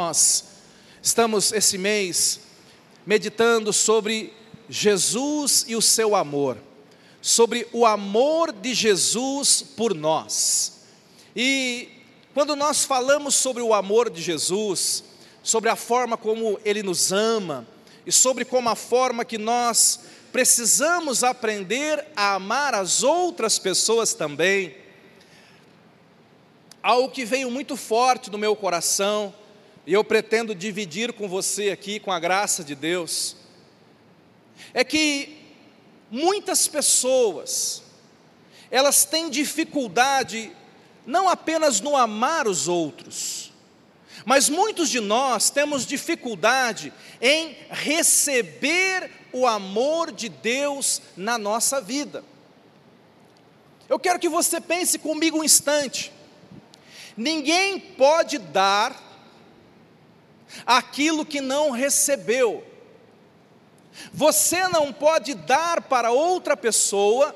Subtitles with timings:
[0.00, 0.44] Nós
[1.02, 2.38] estamos esse mês
[3.04, 4.32] meditando sobre
[4.68, 6.56] Jesus e o seu amor,
[7.20, 10.84] sobre o amor de Jesus por nós.
[11.34, 11.88] E
[12.32, 15.02] quando nós falamos sobre o amor de Jesus,
[15.42, 17.66] sobre a forma como ele nos ama
[18.06, 19.98] e sobre como a forma que nós
[20.30, 24.76] precisamos aprender a amar as outras pessoas também,
[26.80, 29.34] algo que veio muito forte no meu coração
[29.88, 33.34] e eu pretendo dividir com você aqui, com a graça de Deus,
[34.74, 35.34] é que
[36.10, 37.82] muitas pessoas,
[38.70, 40.52] elas têm dificuldade
[41.06, 43.50] não apenas no amar os outros,
[44.26, 52.22] mas muitos de nós temos dificuldade em receber o amor de Deus na nossa vida.
[53.88, 56.12] Eu quero que você pense comigo um instante.
[57.16, 59.07] Ninguém pode dar
[60.66, 62.64] aquilo que não recebeu.
[64.12, 67.34] Você não pode dar para outra pessoa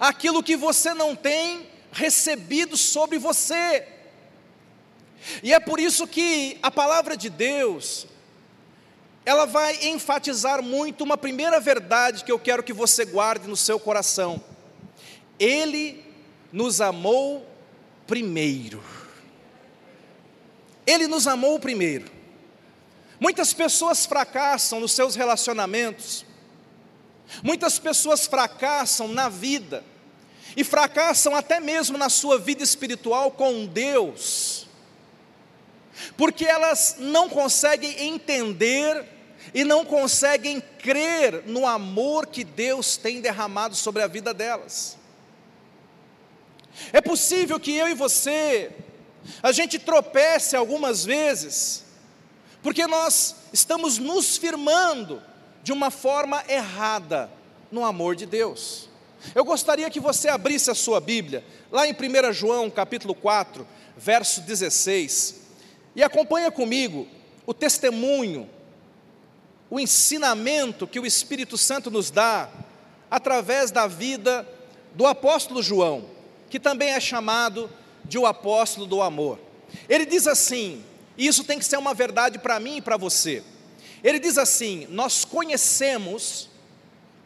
[0.00, 3.86] aquilo que você não tem recebido sobre você.
[5.42, 8.06] E é por isso que a palavra de Deus,
[9.24, 13.78] ela vai enfatizar muito uma primeira verdade que eu quero que você guarde no seu
[13.78, 14.42] coração.
[15.38, 16.04] Ele
[16.52, 17.46] nos amou
[18.06, 18.82] primeiro.
[20.86, 22.10] Ele nos amou primeiro.
[23.18, 26.26] Muitas pessoas fracassam nos seus relacionamentos,
[27.42, 29.84] muitas pessoas fracassam na vida,
[30.56, 34.66] e fracassam até mesmo na sua vida espiritual com Deus,
[36.16, 39.06] porque elas não conseguem entender
[39.52, 44.96] e não conseguem crer no amor que Deus tem derramado sobre a vida delas.
[46.92, 48.70] É possível que eu e você
[49.42, 51.84] a gente tropece algumas vezes,
[52.62, 55.22] porque nós estamos nos firmando
[55.62, 57.30] de uma forma errada
[57.70, 58.88] no amor de Deus.
[59.34, 64.40] Eu gostaria que você abrisse a sua Bíblia, lá em 1 João capítulo 4, verso
[64.42, 65.40] 16,
[65.96, 67.06] e acompanha comigo
[67.46, 68.48] o testemunho,
[69.70, 72.50] o ensinamento que o Espírito Santo nos dá
[73.10, 74.46] através da vida
[74.94, 76.04] do apóstolo João,
[76.50, 77.70] que também é chamado
[78.04, 79.38] de o apóstolo do amor.
[79.88, 80.84] Ele diz assim,
[81.16, 83.42] e isso tem que ser uma verdade para mim e para você.
[84.04, 86.50] Ele diz assim: Nós conhecemos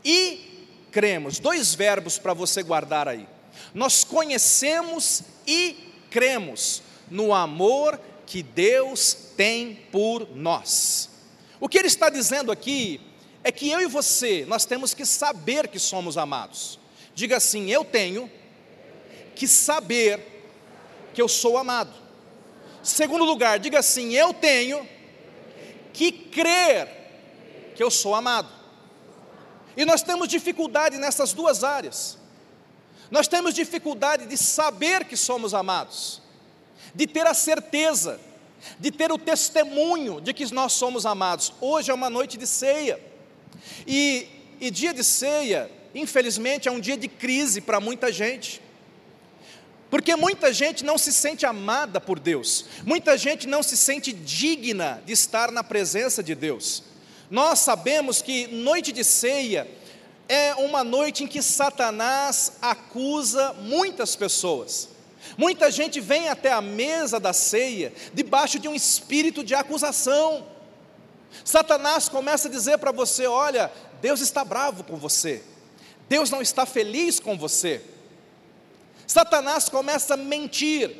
[0.04, 1.40] e cremos.
[1.40, 3.26] Dois verbos para você guardar aí.
[3.74, 11.10] Nós conhecemos e cremos no amor que Deus tem por nós.
[11.58, 13.00] O que ele está dizendo aqui
[13.42, 16.78] é que eu e você, nós temos que saber que somos amados.
[17.12, 18.30] Diga assim: Eu tenho
[19.34, 20.37] que saber
[21.14, 21.92] que eu sou amado.
[22.82, 24.86] Segundo lugar, diga assim: eu tenho
[25.92, 26.88] que crer
[27.74, 28.48] que eu sou amado.
[29.76, 32.18] E nós temos dificuldade nessas duas áreas.
[33.10, 36.20] Nós temos dificuldade de saber que somos amados,
[36.94, 38.20] de ter a certeza,
[38.78, 41.52] de ter o testemunho de que nós somos amados.
[41.60, 43.00] Hoje é uma noite de ceia,
[43.86, 44.26] e,
[44.60, 48.60] e dia de ceia, infelizmente, é um dia de crise para muita gente.
[49.90, 55.02] Porque muita gente não se sente amada por Deus, muita gente não se sente digna
[55.06, 56.82] de estar na presença de Deus.
[57.30, 59.68] Nós sabemos que noite de ceia
[60.28, 64.90] é uma noite em que Satanás acusa muitas pessoas.
[65.36, 70.46] Muita gente vem até a mesa da ceia debaixo de um espírito de acusação.
[71.44, 73.70] Satanás começa a dizer para você: olha,
[74.00, 75.42] Deus está bravo com você,
[76.08, 77.82] Deus não está feliz com você.
[79.08, 80.94] Satanás começa a mentir.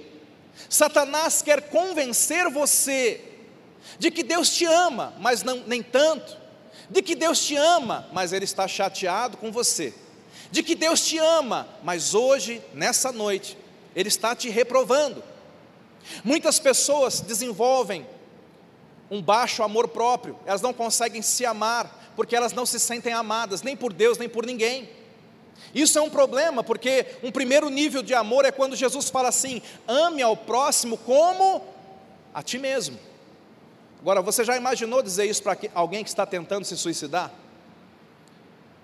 [0.68, 3.20] Satanás quer convencer você
[3.98, 6.36] de que Deus te ama, mas não, nem tanto.
[6.88, 9.92] De que Deus te ama, mas Ele está chateado com você.
[10.50, 13.58] De que Deus te ama, mas hoje, nessa noite,
[13.94, 15.22] Ele está te reprovando.
[16.24, 18.06] Muitas pessoas desenvolvem
[19.10, 23.60] um baixo amor próprio, elas não conseguem se amar, porque elas não se sentem amadas,
[23.60, 24.97] nem por Deus, nem por ninguém.
[25.74, 29.60] Isso é um problema, porque um primeiro nível de amor é quando Jesus fala assim:
[29.86, 31.64] ame ao próximo como
[32.32, 32.98] a ti mesmo.
[34.00, 37.32] Agora, você já imaginou dizer isso para alguém que está tentando se suicidar?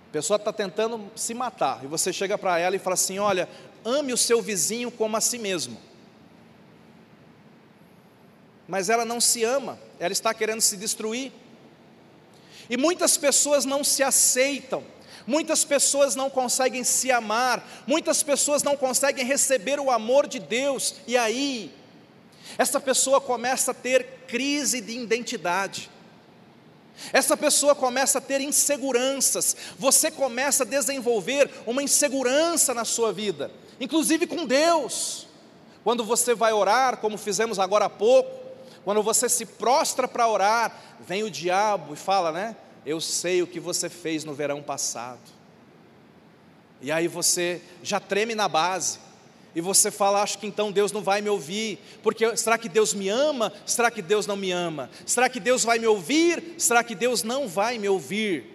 [0.09, 3.49] A pessoa está tentando se matar, e você chega para ela e fala assim: olha,
[3.85, 5.79] ame o seu vizinho como a si mesmo.
[8.67, 11.33] Mas ela não se ama, ela está querendo se destruir.
[12.69, 14.83] E muitas pessoas não se aceitam,
[15.27, 20.97] Muitas pessoas não conseguem se amar, muitas pessoas não conseguem receber o amor de Deus,
[21.07, 21.73] e aí
[22.59, 25.91] Essa pessoa começa a ter crise de identidade.
[27.13, 29.57] Essa pessoa começa a ter inseguranças.
[29.79, 33.51] Você começa a desenvolver uma insegurança na sua vida,
[33.81, 35.27] inclusive com Deus.
[35.83, 38.31] Quando você vai orar, como fizemos agora há pouco,
[38.85, 42.57] quando você se prostra para orar, vem o diabo e fala, né?
[42.87, 45.21] Eu sei o que você fez no verão passado.
[46.81, 48.99] E aí você já treme na base
[49.55, 52.93] e você fala, acho que então Deus não vai me ouvir, porque será que Deus
[52.93, 53.53] me ama?
[53.65, 54.91] Será que Deus não me ama?
[55.07, 56.57] Será que Deus vai me ouvir?
[56.59, 58.55] Será que Deus não vai me ouvir?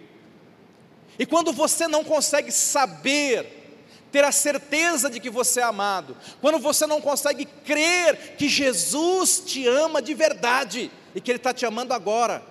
[1.18, 3.60] E quando você não consegue saber,
[4.12, 9.42] ter a certeza de que você é amado, quando você não consegue crer que Jesus
[9.44, 12.42] te ama de verdade e que Ele está te amando agora,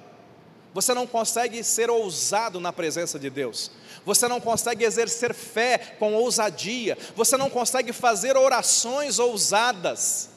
[0.73, 3.71] você não consegue ser ousado na presença de Deus,
[4.05, 10.29] você não consegue exercer fé com ousadia, você não consegue fazer orações ousadas,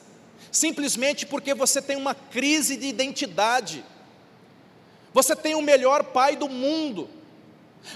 [0.51, 3.83] simplesmente porque você tem uma crise de identidade.
[5.13, 7.07] Você tem o melhor pai do mundo,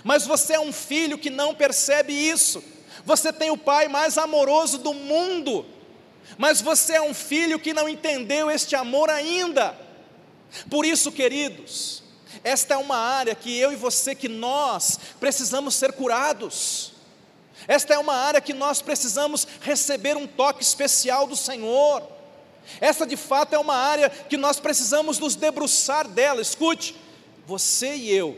[0.03, 2.63] mas você é um filho que não percebe isso.
[3.03, 5.65] Você tem o pai mais amoroso do mundo,
[6.37, 9.75] mas você é um filho que não entendeu este amor ainda.
[10.69, 12.03] Por isso, queridos,
[12.43, 16.93] esta é uma área que eu e você, que nós precisamos ser curados.
[17.67, 22.03] Esta é uma área que nós precisamos receber um toque especial do Senhor.
[22.79, 26.41] Esta de fato é uma área que nós precisamos nos debruçar dela.
[26.41, 26.95] Escute,
[27.45, 28.37] você e eu,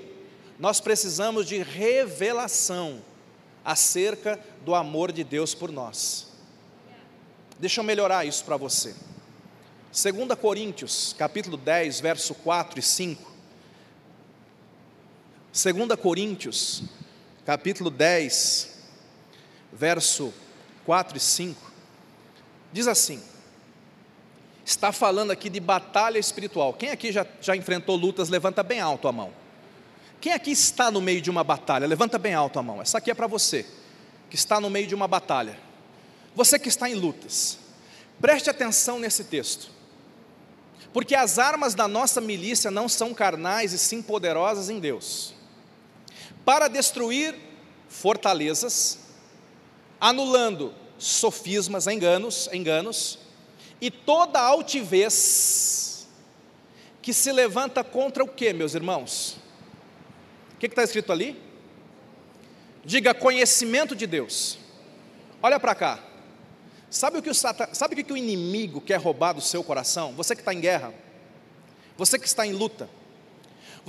[0.57, 3.01] nós precisamos de revelação
[3.63, 6.27] acerca do amor de Deus por nós.
[7.59, 8.95] Deixa eu melhorar isso para você.
[9.91, 13.28] 2 Coríntios, capítulo 10, verso 4 e 5.
[15.51, 16.83] 2 Coríntios,
[17.43, 18.69] capítulo 10,
[19.73, 20.31] verso
[20.85, 21.71] 4 e 5,
[22.71, 23.19] diz assim:
[24.63, 26.73] está falando aqui de batalha espiritual.
[26.73, 29.33] Quem aqui já, já enfrentou lutas, levanta bem alto a mão.
[30.21, 32.79] Quem aqui está no meio de uma batalha, levanta bem alto a mão.
[32.79, 33.65] Essa aqui é para você,
[34.29, 35.57] que está no meio de uma batalha.
[36.35, 37.57] Você que está em lutas,
[38.21, 39.71] preste atenção nesse texto.
[40.93, 45.38] Porque as armas da nossa milícia não são carnais e sim poderosas em Deus
[46.49, 47.35] para destruir
[47.87, 48.97] fortalezas,
[50.01, 53.19] anulando sofismas, enganos, enganos,
[53.79, 56.07] e toda altivez
[57.03, 59.37] que se levanta contra o que, meus irmãos?
[60.55, 61.39] O que está escrito ali?
[62.83, 64.57] Diga conhecimento de Deus.
[65.43, 65.99] Olha para cá.
[66.89, 70.15] Sabe o, que o sabe o que o inimigo quer roubar do seu coração?
[70.15, 70.95] Você que está em guerra,
[71.95, 72.89] você que está em luta,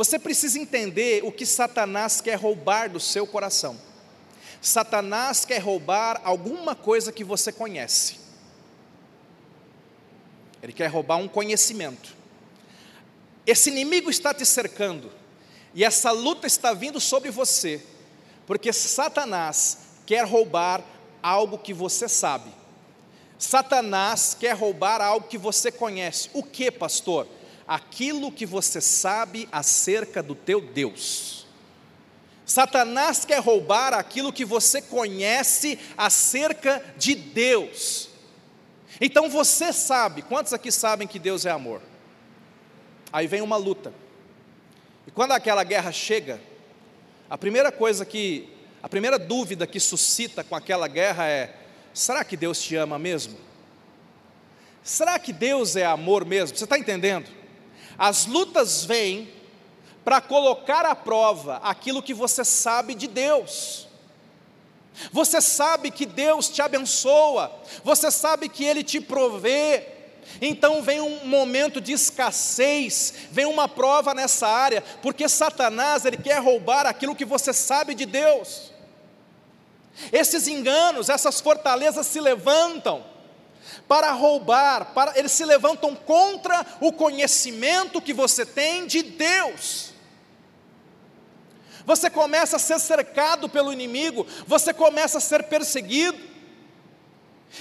[0.01, 3.79] você precisa entender o que Satanás quer roubar do seu coração.
[4.59, 8.19] Satanás quer roubar alguma coisa que você conhece.
[10.63, 12.17] Ele quer roubar um conhecimento.
[13.47, 15.13] Esse inimigo está te cercando,
[15.75, 17.85] e essa luta está vindo sobre você,
[18.47, 20.83] porque Satanás quer roubar
[21.23, 22.51] algo que você sabe.
[23.39, 26.31] Satanás quer roubar algo que você conhece.
[26.33, 27.29] O que, pastor?
[27.71, 31.47] Aquilo que você sabe acerca do teu Deus.
[32.45, 38.09] Satanás quer roubar aquilo que você conhece acerca de Deus.
[39.01, 41.81] Então você sabe, quantos aqui sabem que Deus é amor?
[43.13, 43.95] Aí vem uma luta.
[45.07, 46.41] E quando aquela guerra chega,
[47.31, 48.53] a primeira coisa que,
[48.83, 51.55] a primeira dúvida que suscita com aquela guerra é:
[51.95, 53.39] será que Deus te ama mesmo?
[54.83, 56.57] Será que Deus é amor mesmo?
[56.57, 57.40] Você está entendendo?
[58.01, 59.31] As lutas vêm
[60.03, 63.87] para colocar à prova aquilo que você sabe de Deus.
[65.13, 67.53] Você sabe que Deus te abençoa,
[67.85, 69.87] você sabe que Ele te provê,
[70.41, 76.41] então vem um momento de escassez, vem uma prova nessa área, porque Satanás ele quer
[76.41, 78.73] roubar aquilo que você sabe de Deus.
[80.11, 83.05] Esses enganos, essas fortalezas se levantam,
[83.87, 89.91] para roubar, para eles se levantam contra o conhecimento que você tem de Deus.
[91.85, 96.19] Você começa a ser cercado pelo inimigo, você começa a ser perseguido.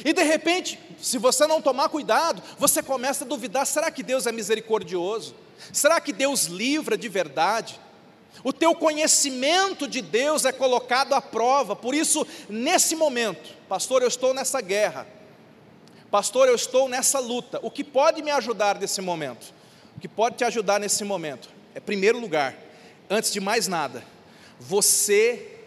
[0.06, 4.28] E de repente, se você não tomar cuidado, você começa a duvidar: será que Deus
[4.28, 5.36] é misericordioso?
[5.74, 7.80] Será que Deus livra de verdade?
[8.44, 14.08] O teu conhecimento de Deus é colocado à prova, por isso, nesse momento, pastor, eu
[14.08, 15.06] estou nessa guerra,
[16.12, 17.60] Pastor, eu estou nessa luta.
[17.62, 19.54] O que pode me ajudar nesse momento?
[19.96, 21.50] O que pode te ajudar nesse momento?
[21.76, 22.56] É, primeiro lugar,
[23.10, 24.04] antes de mais nada,
[24.60, 25.60] você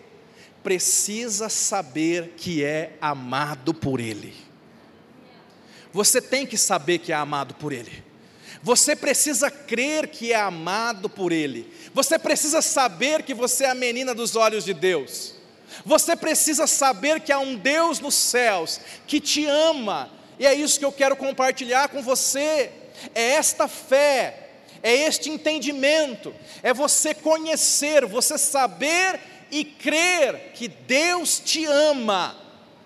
[0.62, 4.34] precisa saber que é amado por Ele.
[5.92, 8.02] você tem que saber que é amado por Ele.
[8.62, 11.70] Você precisa crer que é amado por Ele.
[11.92, 15.34] Você precisa saber que você é a menina dos olhos de Deus.
[15.84, 20.11] Você precisa saber que há um Deus nos céus que te ama.
[20.39, 22.71] E é isso que eu quero compartilhar com você.
[23.15, 24.51] É esta fé,
[24.83, 29.21] é este entendimento, é você conhecer, você saber
[29.51, 32.37] e crer que Deus te ama,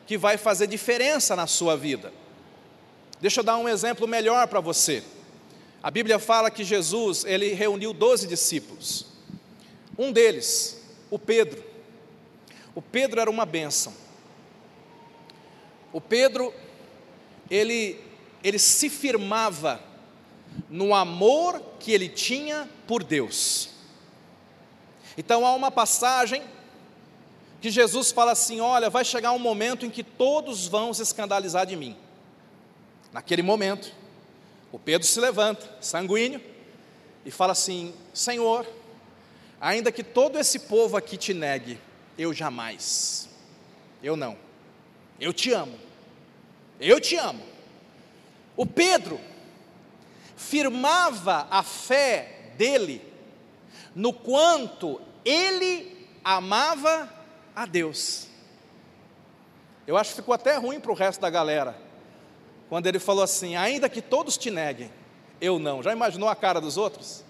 [0.06, 2.12] que vai fazer diferença na sua vida.
[3.20, 5.02] Deixa eu dar um exemplo melhor para você.
[5.82, 9.06] A Bíblia fala que Jesus, ele reuniu doze discípulos.
[9.98, 11.64] Um deles, o Pedro.
[12.74, 13.94] O Pedro era uma bênção.
[15.92, 16.52] O Pedro,
[17.50, 18.00] ele,
[18.42, 19.80] ele se firmava
[20.68, 23.70] no amor que ele tinha por Deus.
[25.16, 26.42] Então há uma passagem
[27.60, 31.66] que Jesus fala assim: Olha, vai chegar um momento em que todos vão se escandalizar
[31.66, 31.96] de mim.
[33.12, 33.92] Naquele momento,
[34.70, 36.40] o Pedro se levanta, sanguíneo,
[37.24, 38.66] e fala assim: Senhor,
[39.60, 41.78] ainda que todo esse povo aqui te negue,
[42.18, 43.28] eu jamais,
[44.02, 44.36] eu não,
[45.18, 45.78] eu te amo,
[46.80, 47.42] eu te amo.
[48.56, 49.20] O Pedro
[50.36, 53.02] firmava a fé dele
[53.94, 57.12] no quanto ele amava
[57.54, 58.26] a Deus.
[59.86, 61.76] Eu acho que ficou até ruim para o resto da galera
[62.68, 64.90] quando ele falou assim: ainda que todos te neguem,
[65.40, 65.82] eu não.
[65.82, 67.24] Já imaginou a cara dos outros?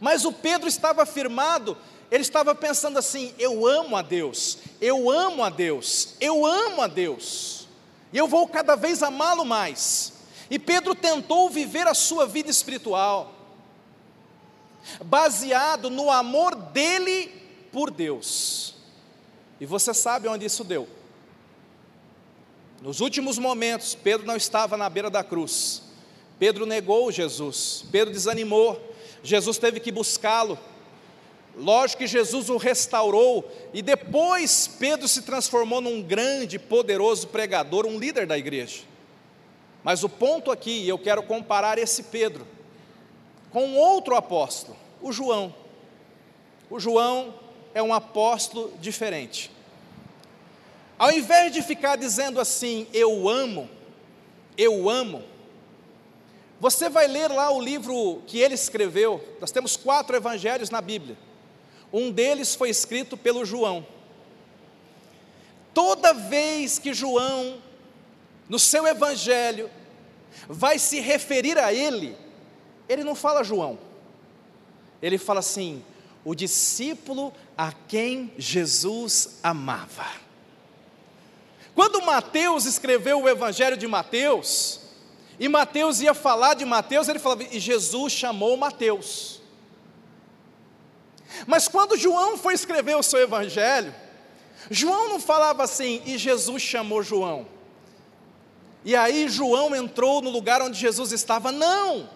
[0.00, 1.76] Mas o Pedro estava firmado,
[2.10, 6.86] ele estava pensando assim: eu amo a Deus, eu amo a Deus, eu amo a
[6.86, 7.59] Deus,
[8.12, 10.12] e eu vou cada vez amá-lo mais.
[10.50, 13.32] E Pedro tentou viver a sua vida espiritual,
[15.04, 17.28] baseado no amor dele
[17.70, 18.74] por Deus.
[19.60, 20.88] E você sabe onde isso deu?
[22.82, 25.82] Nos últimos momentos, Pedro não estava na beira da cruz.
[26.38, 28.80] Pedro negou Jesus, Pedro desanimou,
[29.22, 30.58] Jesus teve que buscá-lo.
[31.60, 37.98] Lógico que Jesus o restaurou, e depois Pedro se transformou num grande, poderoso pregador, um
[37.98, 38.80] líder da igreja.
[39.84, 42.46] Mas o ponto aqui, eu quero comparar esse Pedro
[43.50, 45.54] com outro apóstolo, o João.
[46.70, 47.34] O João
[47.74, 49.50] é um apóstolo diferente.
[50.98, 53.68] Ao invés de ficar dizendo assim, eu amo,
[54.56, 55.22] eu amo,
[56.58, 59.22] você vai ler lá o livro que ele escreveu.
[59.40, 61.16] Nós temos quatro evangelhos na Bíblia.
[61.92, 63.86] Um deles foi escrito pelo João.
[65.74, 67.60] Toda vez que João,
[68.48, 69.70] no seu evangelho,
[70.48, 72.16] vai se referir a ele,
[72.88, 73.78] ele não fala João.
[75.00, 75.82] Ele fala assim:
[76.24, 80.06] o discípulo a quem Jesus amava.
[81.74, 84.80] Quando Mateus escreveu o Evangelho de Mateus,
[85.38, 89.39] e Mateus ia falar de Mateus, ele falava, e Jesus chamou Mateus.
[91.46, 93.94] Mas quando João foi escrever o seu Evangelho,
[94.70, 97.46] João não falava assim, e Jesus chamou João.
[98.84, 102.08] E aí João entrou no lugar onde Jesus estava, não.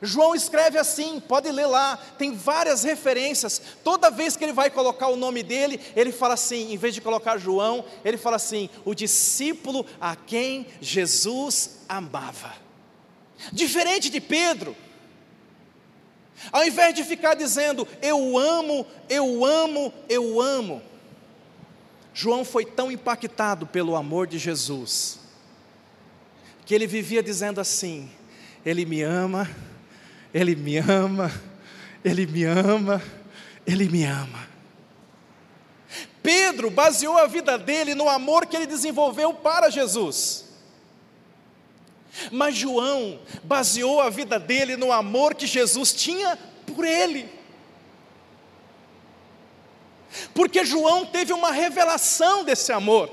[0.00, 3.60] João escreve assim, pode ler lá, tem várias referências.
[3.82, 7.00] Toda vez que ele vai colocar o nome dele, ele fala assim, em vez de
[7.00, 12.52] colocar João, ele fala assim: o discípulo a quem Jesus amava.
[13.52, 14.76] Diferente de Pedro,
[16.52, 20.82] ao invés de ficar dizendo eu amo, eu amo, eu amo,
[22.14, 25.20] João foi tão impactado pelo amor de Jesus,
[26.66, 28.10] que ele vivia dizendo assim:
[28.64, 29.48] Ele me ama
[30.32, 31.32] ele me ama,
[32.04, 33.02] Ele me ama,
[33.66, 34.46] Ele me ama.
[36.22, 40.44] Pedro baseou a vida dele no amor que ele desenvolveu para Jesus.
[42.30, 46.38] Mas João baseou a vida dele no amor que Jesus tinha
[46.74, 47.28] por ele.
[50.34, 53.10] Porque João teve uma revelação desse amor.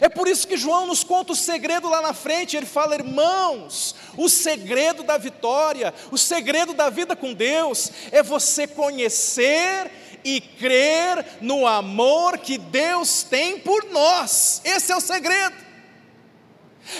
[0.00, 2.56] É por isso que João nos conta o segredo lá na frente.
[2.56, 8.66] Ele fala, irmãos, o segredo da vitória, o segredo da vida com Deus é você
[8.66, 9.90] conhecer
[10.24, 14.62] e crer no amor que Deus tem por nós.
[14.64, 15.63] Esse é o segredo.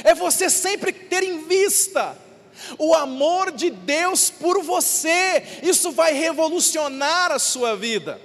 [0.03, 2.17] É você sempre ter em vista
[2.79, 5.61] o amor de Deus por você.
[5.63, 8.21] Isso vai revolucionar a sua vida.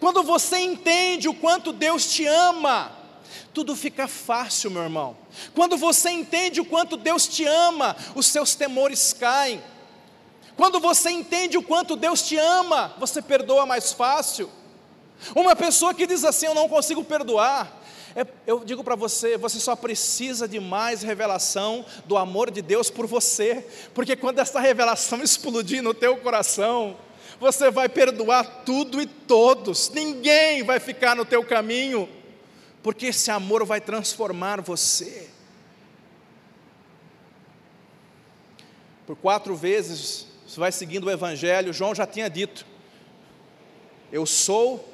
[0.00, 2.92] Quando você entende o quanto Deus te ama,
[3.54, 5.16] tudo fica fácil, meu irmão.
[5.54, 9.62] Quando você entende o quanto Deus te ama, os seus temores caem.
[10.56, 14.50] Quando você entende o quanto Deus te ama, você perdoa mais fácil.
[15.34, 17.72] Uma pessoa que diz assim: Eu não consigo perdoar,
[18.46, 23.06] eu digo para você, você só precisa de mais revelação do amor de Deus por
[23.06, 26.96] você, porque quando essa revelação explodir no teu coração,
[27.38, 32.08] você vai perdoar tudo e todos, ninguém vai ficar no teu caminho,
[32.82, 35.28] porque esse amor vai transformar você.
[39.06, 42.66] Por quatro vezes, você vai seguindo o Evangelho, João já tinha dito:
[44.10, 44.88] Eu sou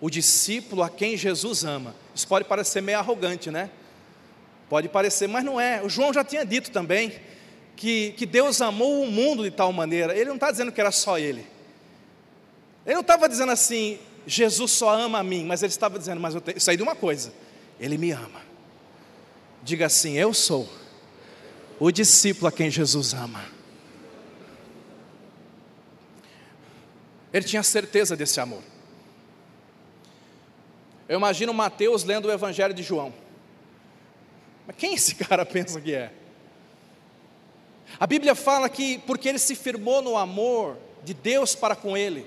[0.00, 2.01] o discípulo a quem Jesus ama.
[2.14, 3.70] Isso pode parecer meio arrogante, né?
[4.68, 5.82] Pode parecer, mas não é.
[5.82, 7.12] O João já tinha dito também
[7.76, 10.16] que, que Deus amou o mundo de tal maneira.
[10.16, 11.46] Ele não está dizendo que era só ele.
[12.84, 16.34] Ele não estava dizendo assim, Jesus só ama a mim, mas ele estava dizendo, mas
[16.34, 17.32] eu tenho, sei de uma coisa,
[17.78, 18.40] ele me ama.
[19.62, 20.68] Diga assim, eu sou
[21.78, 23.44] o discípulo a quem Jesus ama.
[27.32, 28.62] Ele tinha certeza desse amor.
[31.12, 33.12] Eu imagino Mateus lendo o Evangelho de João.
[34.66, 36.10] Mas quem esse cara pensa que é?
[38.00, 42.26] A Bíblia fala que porque ele se firmou no amor de Deus para com ele.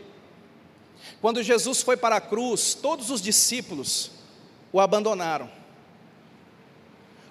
[1.20, 4.12] Quando Jesus foi para a cruz, todos os discípulos
[4.72, 5.50] o abandonaram.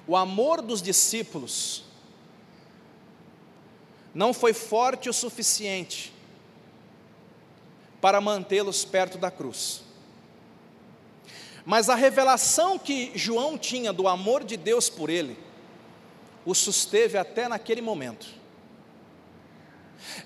[0.08, 1.84] O amor dos discípulos
[4.12, 6.12] não foi forte o suficiente
[8.00, 9.84] para mantê-los perto da cruz.
[11.64, 15.38] Mas a revelação que João tinha do amor de Deus por ele,
[16.44, 18.26] o susteve até naquele momento.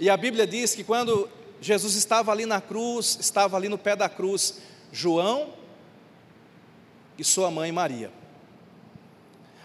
[0.00, 1.30] E a Bíblia diz que quando
[1.60, 4.60] Jesus estava ali na cruz, estava ali no pé da cruz,
[4.92, 5.54] João
[7.16, 8.10] e sua mãe Maria.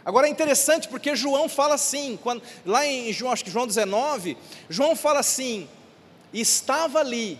[0.05, 4.37] Agora é interessante porque João fala assim, quando, lá em João, acho que João 19,
[4.69, 5.67] João fala assim:
[6.33, 7.39] estava ali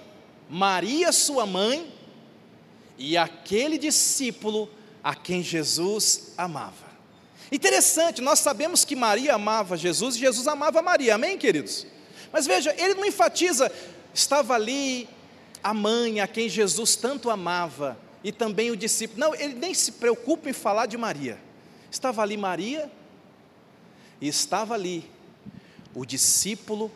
[0.50, 1.93] Maria, sua mãe,
[2.98, 4.70] e aquele discípulo
[5.04, 6.94] a quem Jesus amava.
[7.52, 11.86] Interessante, nós sabemos que Maria amava Jesus e Jesus amava Maria, amém, queridos?
[12.32, 13.72] Mas veja, ele não enfatiza,
[14.14, 15.08] estava ali
[15.64, 19.20] a mãe a quem Jesus tanto amava e também o discípulo.
[19.20, 21.40] Não, ele nem se preocupa em falar de Maria.
[21.92, 22.92] Estava ali Maria
[24.20, 25.10] e estava ali
[25.94, 26.92] o discípulo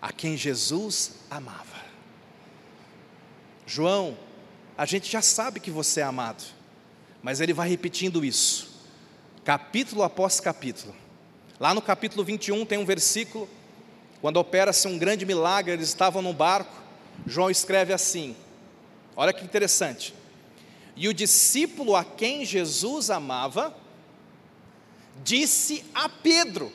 [0.00, 1.80] a quem Jesus amava.
[3.66, 4.16] João,
[4.76, 6.42] a gente já sabe que você é amado,
[7.22, 8.70] mas ele vai repetindo isso,
[9.44, 10.94] capítulo após capítulo.
[11.60, 13.48] Lá no capítulo 21 tem um versículo,
[14.20, 16.74] quando opera-se um grande milagre, eles estavam no barco,
[17.26, 18.34] João escreve assim:
[19.16, 20.14] olha que interessante.
[20.96, 23.74] E o discípulo a quem Jesus amava,
[25.22, 26.72] disse a Pedro.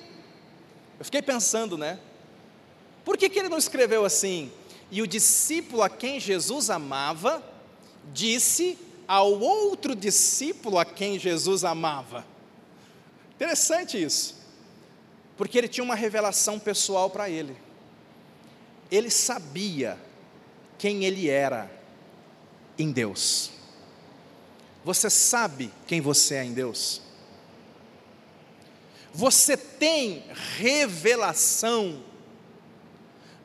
[0.99, 1.99] Eu fiquei pensando, né?
[3.05, 4.51] Por que, que ele não escreveu assim?
[4.89, 7.43] E o discípulo a quem Jesus amava,
[8.13, 12.25] disse ao outro discípulo a quem Jesus amava.
[13.35, 14.35] Interessante isso,
[15.37, 17.55] porque ele tinha uma revelação pessoal para ele.
[18.91, 19.97] Ele sabia
[20.77, 21.71] quem ele era
[22.77, 23.51] em Deus.
[24.83, 27.01] Você sabe quem você é em Deus?
[29.13, 30.23] Você tem
[30.57, 32.03] revelação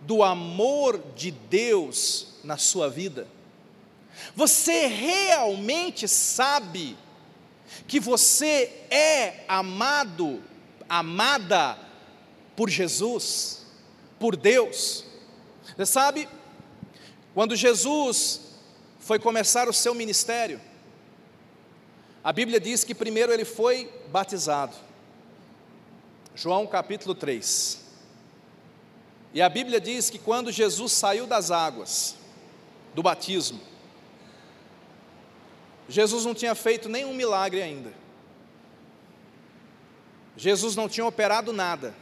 [0.02, 3.26] do amor de Deus na sua vida?
[4.34, 6.96] Você realmente sabe
[7.86, 10.42] que você é amado,
[10.88, 11.78] amada
[12.56, 13.66] por Jesus,
[14.18, 15.04] por Deus?
[15.76, 16.28] Você sabe,
[17.34, 18.40] quando Jesus
[19.00, 20.60] foi começar o seu ministério,
[22.22, 24.76] a Bíblia diz que primeiro ele foi batizado.
[26.34, 27.80] João capítulo 3.
[29.34, 32.16] E a Bíblia diz que quando Jesus saiu das águas
[32.94, 33.60] do batismo,
[35.88, 37.92] Jesus não tinha feito nenhum milagre ainda.
[40.36, 41.94] Jesus não tinha operado nada.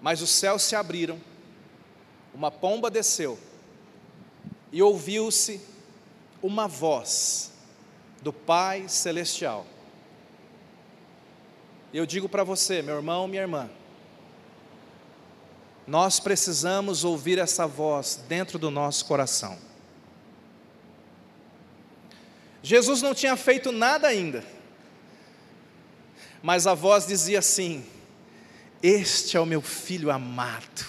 [0.00, 1.20] Mas os céus se abriram,
[2.34, 3.38] uma pomba desceu,
[4.72, 5.60] e ouviu-se
[6.42, 7.52] uma voz
[8.20, 9.64] do Pai Celestial
[11.92, 13.68] eu digo para você, meu irmão, minha irmã,
[15.86, 19.58] nós precisamos ouvir essa voz dentro do nosso coração.
[22.62, 24.44] Jesus não tinha feito nada ainda,
[26.40, 27.84] mas a voz dizia assim:
[28.80, 30.86] Este é o meu filho amado,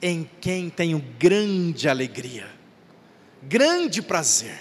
[0.00, 2.48] em quem tenho grande alegria,
[3.42, 4.58] grande prazer.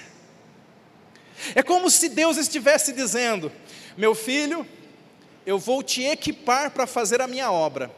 [1.55, 3.49] É como se Deus estivesse dizendo:
[3.97, 4.67] Meu filho,
[5.45, 7.89] eu vou te equipar para fazer a minha obra,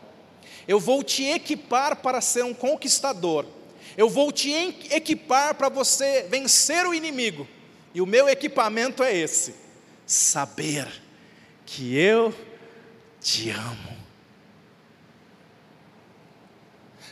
[0.67, 3.45] eu vou te equipar para ser um conquistador,
[3.97, 4.51] eu vou te
[4.91, 7.47] equipar para você vencer o inimigo,
[7.93, 9.55] E o meu equipamento é esse:
[10.05, 10.87] saber
[11.65, 12.33] que eu
[13.21, 13.97] te amo.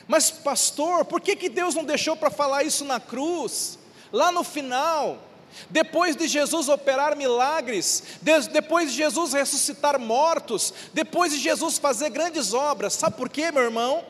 [0.07, 3.79] Mas, pastor, por que, que Deus não deixou para falar isso na cruz?
[4.11, 5.23] Lá no final,
[5.69, 8.03] depois de Jesus operar milagres,
[8.51, 13.63] depois de Jesus ressuscitar mortos, depois de Jesus fazer grandes obras, sabe por quê, meu
[13.63, 14.03] irmão?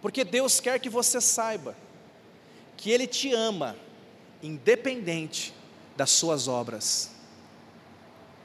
[0.00, 1.76] Porque Deus quer que você saiba
[2.76, 3.76] que Ele te ama,
[4.42, 5.54] independente
[5.96, 7.10] das suas obras.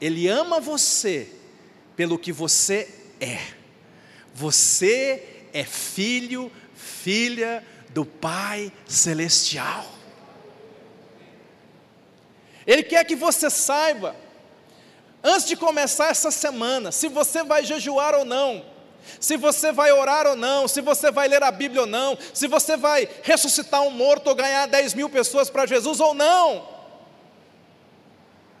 [0.00, 1.30] Ele ama você
[1.96, 2.88] pelo que você
[3.20, 3.38] é.
[4.34, 9.86] Você é filho, filha do Pai Celestial.
[12.66, 14.16] Ele quer que você saiba,
[15.22, 18.64] antes de começar essa semana, se você vai jejuar ou não,
[19.20, 22.46] se você vai orar ou não, se você vai ler a Bíblia ou não, se
[22.46, 26.68] você vai ressuscitar um morto ou ganhar 10 mil pessoas para Jesus ou não.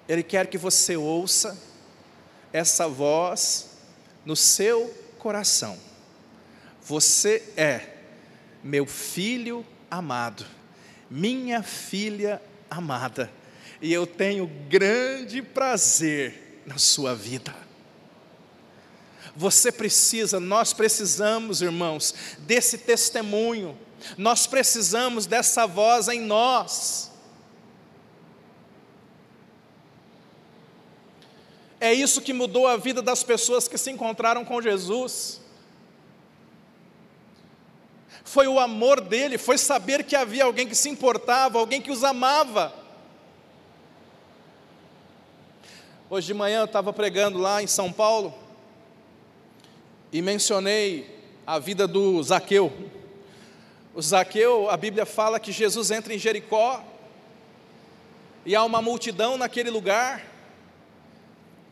[0.08, 1.58] Ele quer que você ouça
[2.52, 3.70] essa voz
[4.24, 5.78] no seu coração.
[6.82, 7.80] Você é
[8.62, 10.44] meu filho amado,
[11.10, 13.30] minha filha amada,
[13.80, 17.63] e eu tenho grande prazer na sua vida.
[19.36, 23.76] Você precisa, nós precisamos, irmãos, desse testemunho,
[24.16, 27.10] nós precisamos dessa voz em nós.
[31.80, 35.40] É isso que mudou a vida das pessoas que se encontraram com Jesus.
[38.24, 42.02] Foi o amor dele, foi saber que havia alguém que se importava, alguém que os
[42.02, 42.72] amava.
[46.08, 48.32] Hoje de manhã eu estava pregando lá em São Paulo,
[50.14, 51.12] e mencionei
[51.44, 52.72] a vida do Zaqueu.
[53.92, 56.84] O Zaqueu, a Bíblia fala que Jesus entra em Jericó
[58.46, 60.24] e há uma multidão naquele lugar.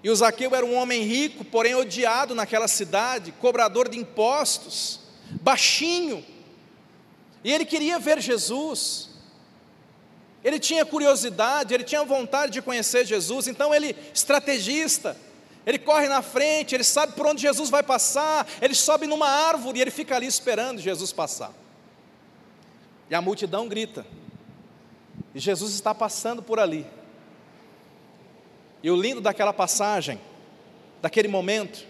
[0.02, 4.98] E o Zaqueu era um homem rico, porém odiado naquela cidade, cobrador de impostos,
[5.40, 6.24] baixinho.
[7.44, 9.08] E ele queria ver Jesus.
[10.42, 15.16] Ele tinha curiosidade, ele tinha vontade de conhecer Jesus, então ele, estrategista,
[15.64, 19.78] ele corre na frente, ele sabe por onde Jesus vai passar, ele sobe numa árvore
[19.78, 21.52] e ele fica ali esperando Jesus passar.
[23.08, 24.04] E a multidão grita,
[25.34, 26.86] e Jesus está passando por ali.
[28.82, 30.20] E o lindo daquela passagem,
[31.00, 31.86] daquele momento,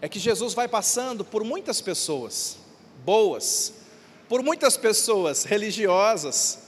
[0.00, 2.58] é que Jesus vai passando por muitas pessoas
[3.04, 3.74] boas,
[4.28, 6.60] por muitas pessoas religiosas,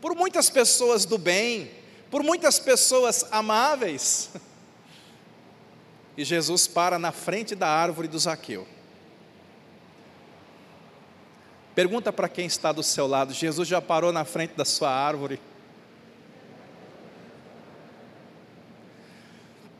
[0.00, 1.70] por muitas pessoas do bem,
[2.10, 4.30] por muitas pessoas amáveis.
[6.18, 8.66] e Jesus para na frente da árvore do Zaqueu.
[11.76, 15.40] Pergunta para quem está do seu lado: Jesus já parou na frente da sua árvore?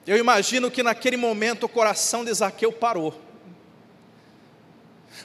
[0.06, 3.20] Eu imagino que naquele momento o coração de Zaqueu parou.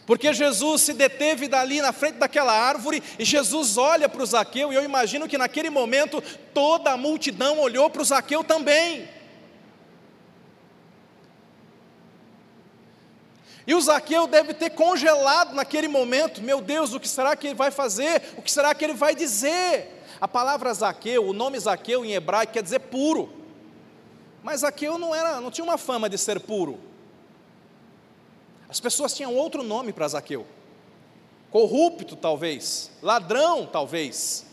[0.08, 4.74] Porque Jesus se deteve dali na frente daquela árvore e Jesus olha para o Zaqueu,
[4.74, 6.24] e eu imagino que naquele momento
[6.56, 9.08] toda a multidão olhou para o Zaqueu também.
[13.66, 17.56] E o Zaqueu deve ter congelado naquele momento: meu Deus, o que será que ele
[17.56, 18.22] vai fazer?
[18.38, 20.04] O que será que ele vai dizer?
[20.20, 23.32] A palavra Zaqueu, o nome Zaqueu em hebraico quer dizer puro.
[24.42, 26.80] Mas Zaqueu não, era, não tinha uma fama de ser puro.
[28.70, 30.46] As pessoas tinham outro nome para Zaqueu.
[31.50, 32.92] Corrupto, talvez.
[33.02, 34.46] Ladrão, talvez.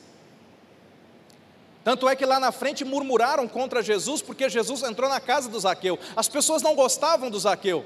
[1.83, 5.59] Tanto é que lá na frente murmuraram contra Jesus porque Jesus entrou na casa do
[5.59, 5.99] Zaqueu.
[6.15, 7.85] As pessoas não gostavam do Zaqueu.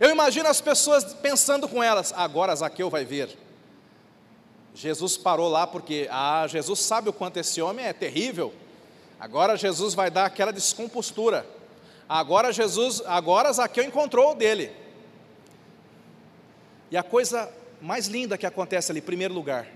[0.00, 3.36] Eu imagino as pessoas pensando com elas: agora Zaqueu vai ver.
[4.74, 8.54] Jesus parou lá porque, ah, Jesus sabe o quanto esse homem é terrível.
[9.18, 11.46] Agora Jesus vai dar aquela descompostura.
[12.08, 14.72] Agora Jesus, agora Zaqueu encontrou o dele.
[16.90, 19.68] E a coisa mais linda que acontece ali, em primeiro lugar,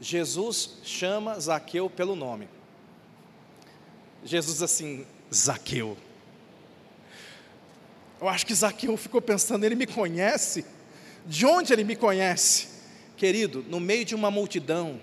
[0.00, 2.48] Jesus chama Zaqueu pelo nome.
[4.24, 5.96] Jesus assim, Zaqueu.
[8.24, 10.64] Eu acho que Zaqueu ficou pensando, ele me conhece?
[11.26, 12.68] De onde ele me conhece?
[13.18, 14.98] Querido, no meio de uma multidão,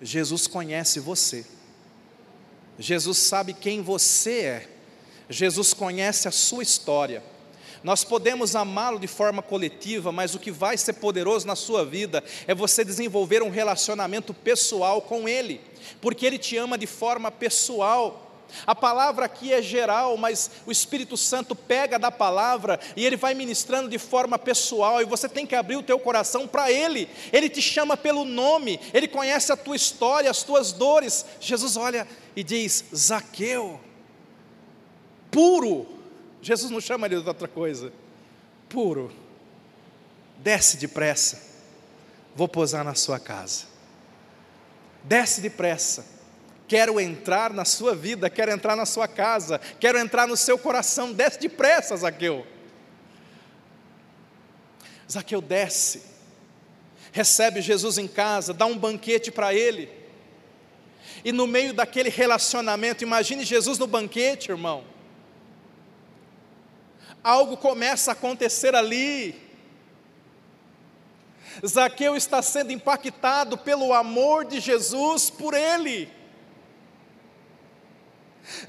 [0.00, 1.44] Jesus conhece você.
[2.78, 4.68] Jesus sabe quem você é.
[5.28, 7.20] Jesus conhece a sua história.
[7.82, 12.22] Nós podemos amá-lo de forma coletiva, mas o que vai ser poderoso na sua vida
[12.46, 15.60] é você desenvolver um relacionamento pessoal com Ele,
[16.00, 18.29] porque Ele te ama de forma pessoal.
[18.66, 23.34] A palavra aqui é geral, mas o Espírito Santo pega da palavra e ele vai
[23.34, 27.08] ministrando de forma pessoal, e você tem que abrir o teu coração para ele.
[27.32, 31.24] Ele te chama pelo nome, ele conhece a tua história, as tuas dores.
[31.40, 33.80] Jesus olha e diz: Zaqueu,
[35.30, 35.86] puro.
[36.42, 37.92] Jesus não chama ele de outra coisa.
[38.68, 39.12] Puro.
[40.38, 41.42] Desce depressa.
[42.34, 43.64] Vou posar na sua casa.
[45.04, 46.19] Desce depressa
[46.70, 51.12] Quero entrar na sua vida, quero entrar na sua casa, quero entrar no seu coração.
[51.12, 52.46] Desce depressa, Zaqueu.
[55.10, 56.00] Zaqueu desce,
[57.10, 59.90] recebe Jesus em casa, dá um banquete para ele.
[61.24, 64.84] E no meio daquele relacionamento, imagine Jesus no banquete, irmão.
[67.20, 69.34] Algo começa a acontecer ali.
[71.66, 76.19] Zaqueu está sendo impactado pelo amor de Jesus por ele.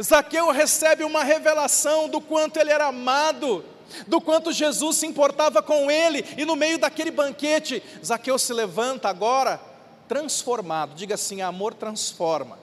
[0.02, 3.64] Zaqueu recebe uma revelação do quanto ele era amado,
[4.08, 9.10] do quanto Jesus se importava com ele, e no meio daquele banquete, Zaqueu se levanta
[9.10, 9.60] agora
[10.08, 10.96] transformado.
[10.96, 12.60] Diga assim: amor transforma.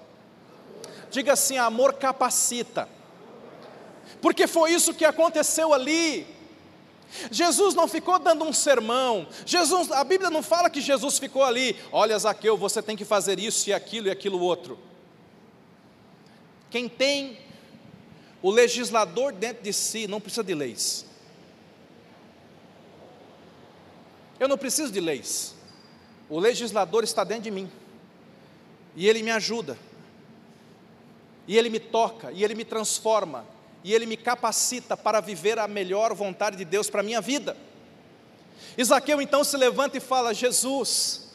[1.10, 2.88] Diga assim: amor capacita.
[4.20, 6.26] Porque foi isso que aconteceu ali.
[7.30, 9.26] Jesus não ficou dando um sermão.
[9.46, 11.76] Jesus, a Bíblia não fala que Jesus ficou ali.
[11.90, 14.78] Olha, Zaqueu, você tem que fazer isso e aquilo e aquilo outro.
[16.70, 17.38] Quem tem
[18.42, 21.04] o legislador dentro de si não precisa de leis.
[24.38, 25.54] Eu não preciso de leis.
[26.28, 27.70] O legislador está dentro de mim.
[28.94, 29.76] E ele me ajuda.
[31.46, 33.46] E ele me toca, e ele me transforma,
[33.82, 37.56] e ele me capacita para viver a melhor vontade de Deus para a minha vida.
[38.76, 41.30] Isaqueu então se levanta e fala: Jesus,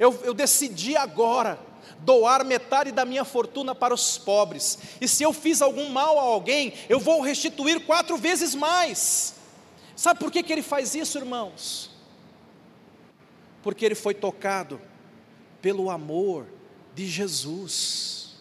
[0.00, 1.58] eu, eu decidi agora
[2.00, 6.22] doar metade da minha fortuna para os pobres, e se eu fiz algum mal a
[6.22, 9.34] alguém, eu vou restituir quatro vezes mais.
[9.96, 11.90] Sabe por que, que ele faz isso, irmãos?
[13.62, 14.80] Porque ele foi tocado
[15.60, 16.46] pelo amor
[16.94, 18.34] de Jesus.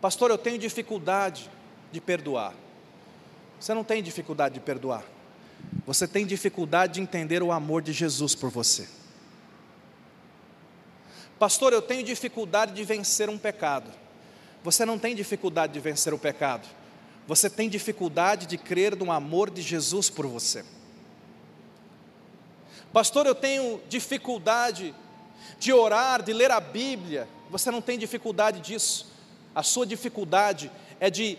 [0.00, 1.50] Pastor, eu tenho dificuldade
[1.92, 2.54] de perdoar.
[3.60, 5.04] Você não tem dificuldade de perdoar.
[5.86, 8.88] Você tem dificuldade de entender o amor de Jesus por você.
[11.38, 13.90] Pastor, eu tenho dificuldade de vencer um pecado.
[14.64, 16.66] Você não tem dificuldade de vencer o pecado.
[17.26, 20.64] Você tem dificuldade de crer no amor de Jesus por você.
[22.92, 24.94] Pastor, eu tenho dificuldade
[25.58, 27.28] de orar, de ler a Bíblia.
[27.50, 29.12] Você não tem dificuldade disso.
[29.54, 31.36] A sua dificuldade é de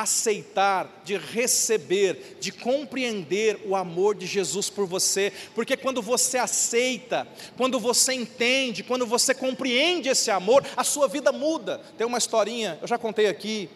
[0.00, 7.26] aceitar, de receber, de compreender o amor de Jesus por você, porque quando você aceita,
[7.56, 11.80] quando você entende, quando você compreende esse amor, a sua vida muda.
[11.96, 13.68] Tem uma historinha, eu já contei aqui,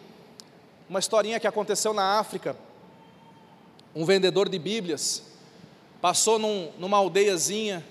[0.89, 2.55] uma historinha que aconteceu na África.
[3.95, 5.23] Um vendedor de Bíblias
[6.01, 7.85] passou num, numa aldeiazinha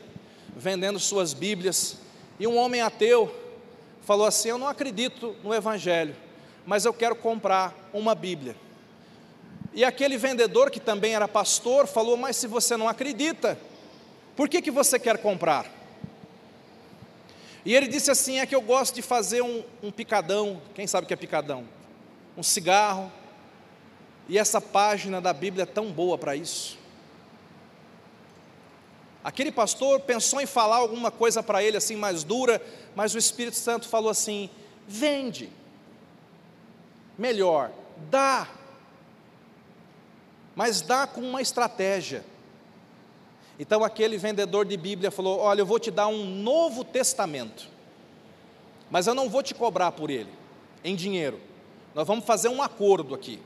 [0.56, 1.96] vendendo suas Bíblias
[2.38, 3.32] e um homem ateu
[4.02, 6.14] falou assim: Eu não acredito no Evangelho
[6.68, 8.54] mas eu quero comprar uma Bíblia.
[9.72, 13.58] E aquele vendedor, que também era pastor, falou: Mas se você não acredita,
[14.36, 15.64] por que, que você quer comprar?
[17.64, 20.60] E ele disse assim: É que eu gosto de fazer um, um picadão.
[20.74, 21.64] Quem sabe o que é picadão?
[22.36, 23.10] Um cigarro.
[24.28, 26.76] E essa página da Bíblia é tão boa para isso.
[29.24, 32.60] Aquele pastor pensou em falar alguma coisa para ele assim mais dura,
[32.94, 34.50] mas o Espírito Santo falou assim:
[34.86, 35.50] vende
[37.18, 37.72] melhor,
[38.08, 38.48] dá,
[40.54, 42.24] mas dá com uma estratégia.
[43.58, 47.68] Então aquele vendedor de Bíblia falou: Olha, eu vou te dar um novo testamento,
[48.88, 50.30] mas eu não vou te cobrar por ele,
[50.84, 51.40] em dinheiro.
[51.94, 53.40] Nós vamos fazer um acordo aqui.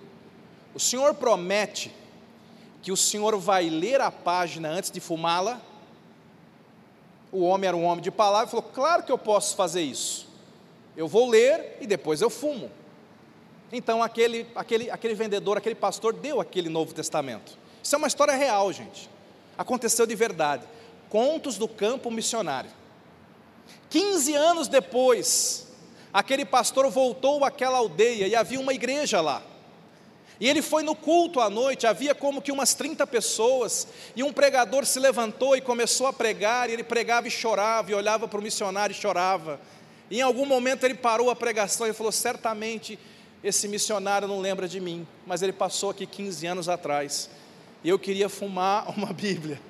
[0.75, 1.95] O senhor promete
[2.83, 5.61] que o senhor vai ler a página antes de fumá-la?
[7.31, 10.29] O homem era um homem de palavra e falou: Claro que eu posso fazer isso.
[10.95, 12.71] Eu vou ler e depois eu fumo.
[13.73, 17.57] Então aquele, aquele, aquele vendedor, aquele pastor deu aquele Novo Testamento.
[17.83, 19.09] Isso é uma história real, gente.
[19.57, 20.65] Aconteceu de verdade.
[21.09, 22.71] Contos do campo missionário.
[23.89, 25.67] 15 anos depois,
[26.13, 29.43] aquele pastor voltou àquela aldeia e havia uma igreja lá.
[30.39, 34.33] E ele foi no culto à noite, havia como que umas 30 pessoas, e um
[34.33, 38.41] pregador se levantou e começou a pregar, e ele pregava e chorava, e olhava para
[38.41, 39.61] o missionário e chorava.
[40.11, 42.99] E em algum momento ele parou a pregação e falou: certamente
[43.42, 47.28] esse missionário não lembra de mim, mas ele passou aqui 15 anos atrás,
[47.83, 49.61] e eu queria fumar uma Bíblia.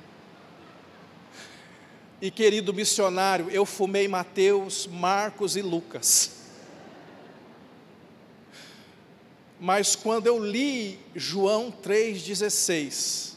[2.20, 6.42] E querido missionário, eu fumei Mateus, Marcos e Lucas.
[9.58, 13.32] Mas quando eu li João 3,16,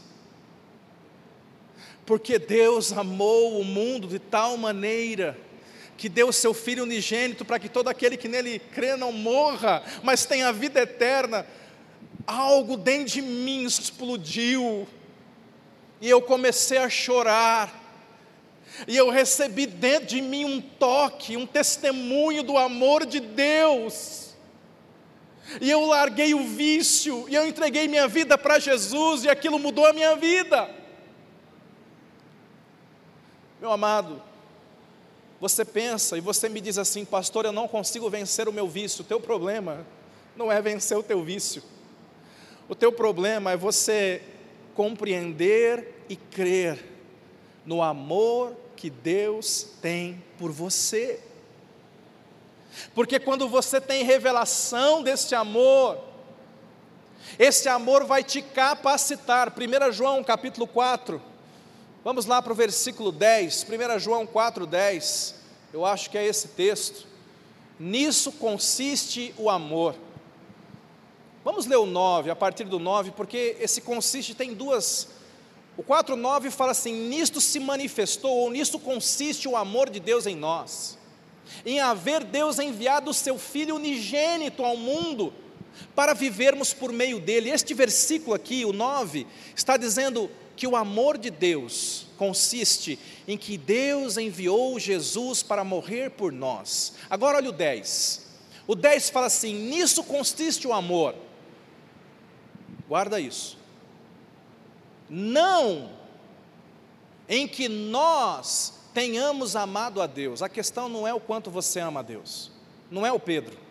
[2.05, 5.39] porque Deus amou o mundo de tal maneira
[5.97, 9.83] que deu o seu Filho unigênito para que todo aquele que nele crê não morra,
[10.03, 11.45] mas tenha vida eterna,
[12.27, 14.87] algo dentro de mim explodiu,
[16.01, 17.83] e eu comecei a chorar,
[18.87, 24.35] e eu recebi dentro de mim um toque, um testemunho do amor de Deus.
[25.61, 29.85] E eu larguei o vício, e eu entreguei minha vida para Jesus, e aquilo mudou
[29.85, 30.69] a minha vida.
[33.61, 34.21] Meu amado,
[35.47, 39.03] você pensa e você me diz assim, pastor, eu não consigo vencer o meu vício.
[39.03, 39.85] O teu problema
[40.35, 41.61] não é vencer o teu vício.
[42.67, 44.23] O teu problema é você
[44.73, 46.83] compreender e crer
[47.63, 51.19] no amor que Deus tem por você.
[52.95, 55.99] Porque quando você tem revelação desse amor,
[57.37, 59.53] esse amor vai te capacitar.
[59.55, 61.21] 1 João capítulo 4,
[62.05, 65.35] vamos lá para o versículo 10, 1 João 4, 10,
[65.73, 67.05] eu acho que é esse texto.
[67.77, 69.95] Nisso consiste o amor.
[71.43, 75.09] Vamos ler o 9, a partir do 9, porque esse consiste tem duas.
[75.75, 80.35] O 4,9 fala assim: Nisto se manifestou, ou nisto consiste o amor de Deus em
[80.35, 80.97] nós
[81.65, 85.33] em haver Deus enviado o seu Filho unigênito ao mundo
[85.95, 87.49] para vivermos por meio dele.
[87.49, 93.57] Este versículo aqui, o 9, está dizendo que o amor de Deus consiste em que
[93.57, 96.93] Deus enviou Jesus para morrer por nós.
[97.09, 98.25] Agora olha o 10.
[98.67, 101.15] O 10 fala assim: nisso consiste o amor.
[102.87, 103.57] Guarda isso.
[105.09, 105.89] Não
[107.27, 110.41] em que nós tenhamos amado a Deus.
[110.41, 112.51] A questão não é o quanto você ama a Deus,
[112.89, 113.64] não é o Pedro.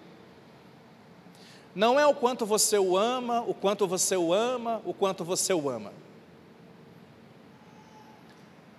[1.75, 5.53] Não é o quanto você o ama, o quanto você o ama, o quanto você
[5.53, 5.93] o ama.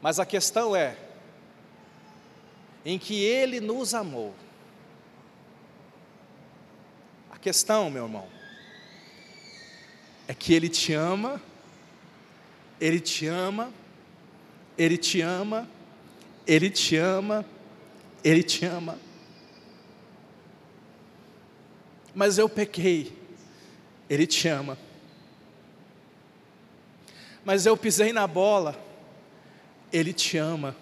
[0.01, 0.97] Mas a questão é
[2.85, 4.33] em que ele nos amou.
[7.31, 8.27] A questão, meu irmão,
[10.27, 11.41] é que ele te ama,
[12.79, 13.73] ele te ama,
[14.77, 15.67] ele te ama,
[16.47, 17.45] ele te ama,
[18.23, 18.97] Ele te ama.
[22.15, 23.11] Mas eu pequei,
[24.09, 24.77] Ele te ama.
[27.43, 28.75] Mas eu pisei na bola,
[29.93, 30.75] Ele te ama.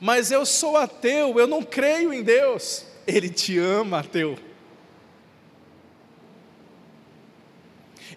[0.00, 4.38] Mas eu sou ateu, eu não creio em Deus, Ele te ama, ateu.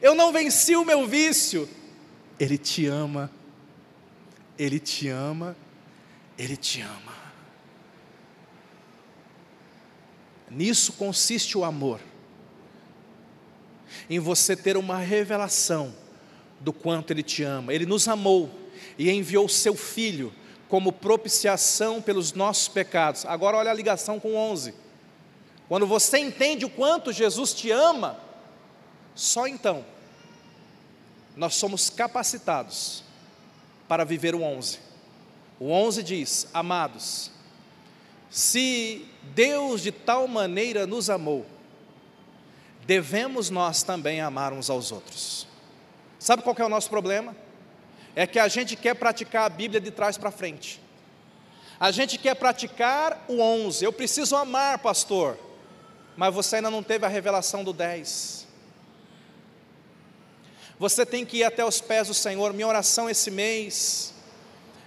[0.02, 1.70] Eu não venci o meu vício,
[2.40, 3.32] Ele te ama.
[4.58, 5.56] Ele te ama
[6.42, 7.21] ele te ama.
[10.52, 12.02] Nisso consiste o amor,
[14.10, 15.96] em você ter uma revelação
[16.60, 17.74] do quanto Ele te ama.
[17.74, 18.52] Ele nos amou
[18.98, 20.34] e enviou Seu Filho
[20.68, 23.26] como propiciação pelos nossos pecados.
[23.26, 24.74] Agora, olha a ligação com 11.
[25.70, 28.20] Quando você entende o quanto Jesus te ama,
[29.16, 29.86] só então
[31.36, 33.06] nós somos capacitados
[33.88, 34.80] para viver o 11.
[35.58, 37.32] O 11 diz: Amados,
[38.32, 41.46] se Deus de tal maneira nos amou,
[42.86, 45.46] devemos nós também amar uns aos outros.
[46.18, 47.36] Sabe qual é o nosso problema?
[48.16, 50.82] É que a gente quer praticar a Bíblia de trás para frente.
[51.78, 53.84] A gente quer praticar o 11.
[53.84, 55.38] Eu preciso amar, pastor.
[56.16, 58.48] Mas você ainda não teve a revelação do 10.
[60.80, 62.54] Você tem que ir até os pés do Senhor.
[62.54, 64.14] Minha oração esse mês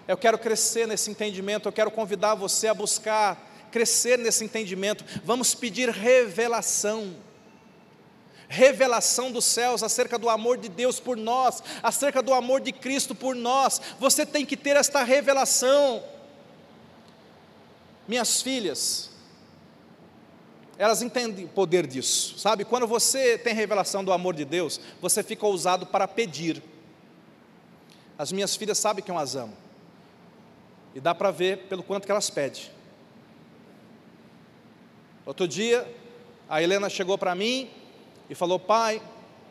[0.06, 5.04] eu quero crescer nesse entendimento, eu quero convidar você a buscar crescer nesse entendimento.
[5.24, 7.16] Vamos pedir revelação.
[8.46, 13.16] Revelação dos céus acerca do amor de Deus por nós, acerca do amor de Cristo
[13.16, 13.80] por nós.
[13.98, 16.04] Você tem que ter esta revelação.
[18.06, 19.10] Minhas filhas,
[20.78, 22.64] elas entendem o poder disso, sabe?
[22.64, 26.62] Quando você tem revelação do amor de Deus, você fica ousado para pedir.
[28.16, 29.63] As minhas filhas sabem que eu as amo.
[30.94, 32.62] E dá para ver pelo quanto que elas pedem.
[35.26, 35.86] Outro dia,
[36.48, 37.68] a Helena chegou para mim
[38.30, 39.02] e falou: Pai,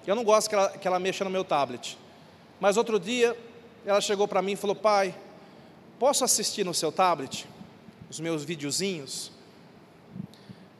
[0.07, 1.97] eu não gosto que ela, que ela mexa no meu tablet.
[2.59, 3.37] Mas outro dia,
[3.85, 5.13] ela chegou para mim e falou: Pai,
[5.99, 7.45] posso assistir no seu tablet
[8.09, 9.31] os meus videozinhos?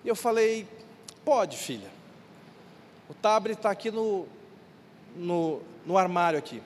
[0.05, 0.66] E eu falei:
[1.26, 1.91] Pode, filha.
[3.09, 4.28] O tablet está aqui no,
[5.16, 6.61] no, no armário aqui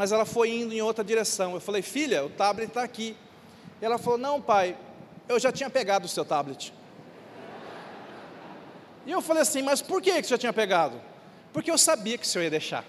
[0.00, 1.52] mas ela foi indo em outra direção.
[1.52, 3.14] Eu falei, filha, o tablet está aqui.
[3.82, 4.74] E ela falou, não, pai,
[5.28, 6.72] eu já tinha pegado o seu tablet.
[9.04, 10.98] E eu falei assim: Mas por que você já tinha pegado?
[11.52, 12.82] Porque eu sabia que o senhor ia deixar.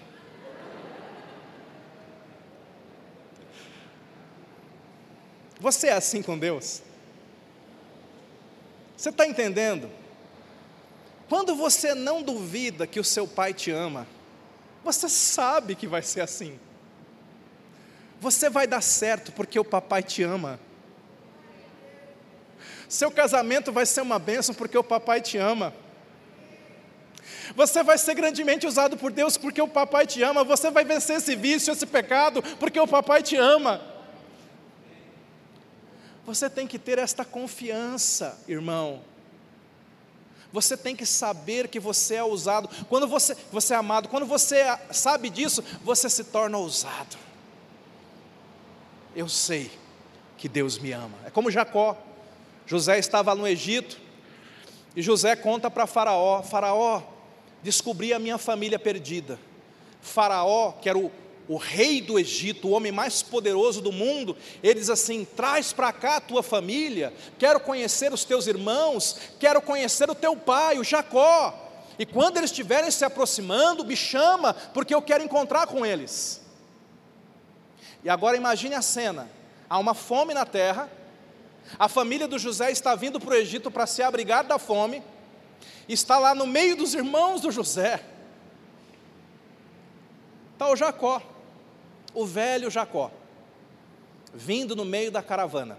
[5.60, 6.80] Você é assim com Deus?
[8.96, 9.90] Você está entendendo?
[11.28, 14.06] Quando você não duvida que o seu pai te ama,
[14.82, 16.58] você sabe que vai ser assim.
[18.22, 20.60] Você vai dar certo porque o papai te ama.
[22.88, 25.74] Seu casamento vai ser uma bênção porque o papai te ama.
[27.56, 30.44] Você vai ser grandemente usado por Deus porque o papai te ama.
[30.44, 33.80] Você vai vencer esse vício, esse pecado, porque o papai te ama.
[36.24, 39.02] Você tem que ter esta confiança, irmão.
[40.52, 42.70] Você tem que saber que você é usado.
[42.88, 44.62] Quando você, você é amado, quando você
[44.92, 47.31] sabe disso, você se torna ousado.
[49.14, 49.70] Eu sei
[50.38, 51.16] que Deus me ama.
[51.24, 51.96] É como Jacó.
[52.66, 53.98] José estava no Egito
[54.96, 57.02] e José conta para Faraó: Faraó,
[57.62, 59.38] descobri a minha família perdida.
[60.00, 61.10] Faraó, que era o,
[61.48, 65.92] o rei do Egito, o homem mais poderoso do mundo, ele diz assim: traz para
[65.92, 70.84] cá a tua família, quero conhecer os teus irmãos, quero conhecer o teu pai, o
[70.84, 71.58] Jacó.
[71.98, 76.41] E quando eles estiverem se aproximando, me chama, porque eu quero encontrar com eles.
[78.04, 79.30] E agora imagine a cena:
[79.68, 80.90] há uma fome na terra,
[81.78, 85.02] a família do José está vindo para o Egito para se abrigar da fome,
[85.88, 88.02] está lá no meio dos irmãos do José.
[90.52, 91.20] Está o Jacó,
[92.14, 93.10] o velho Jacó,
[94.32, 95.78] vindo no meio da caravana.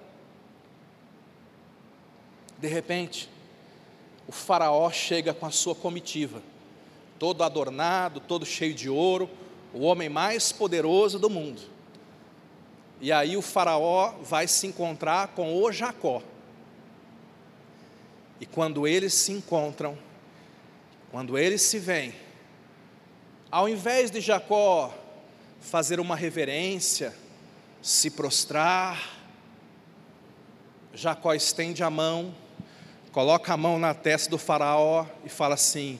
[2.57, 3.29] De repente,
[4.27, 6.41] o Faraó chega com a sua comitiva,
[7.19, 9.29] todo adornado, todo cheio de ouro,
[9.73, 11.72] o homem mais poderoso do mundo.
[13.03, 16.23] E aí o Faraó vai se encontrar com o Jacó.
[18.39, 19.97] E quando eles se encontram,
[21.11, 22.15] quando eles se veem,
[23.51, 24.93] ao invés de Jacó
[25.59, 27.13] fazer uma reverência,
[27.81, 29.19] se prostrar,
[30.93, 32.33] Jacó estende a mão,
[33.11, 35.99] coloca a mão na testa do Faraó e fala assim: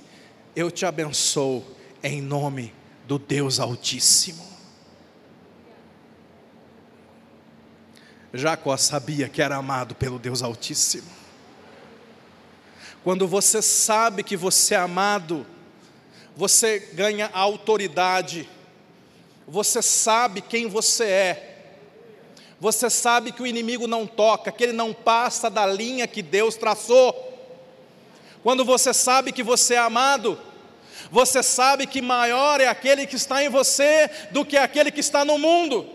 [0.55, 1.65] Eu te abençoo
[2.01, 2.73] em nome
[3.05, 4.52] do Deus Altíssimo.
[8.34, 11.07] Jacó sabia que era amado pelo Deus Altíssimo.
[13.03, 15.45] Quando você sabe que você é amado,
[16.36, 18.49] você ganha autoridade,
[19.47, 21.49] você sabe quem você é,
[22.59, 26.55] você sabe que o inimigo não toca, que ele não passa da linha que Deus
[26.55, 27.13] traçou.
[28.41, 30.39] Quando você sabe que você é amado,
[31.11, 35.23] você sabe que maior é aquele que está em você do que aquele que está
[35.23, 35.88] no mundo.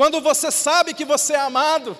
[0.00, 1.94] Quando você sabe que você é amado,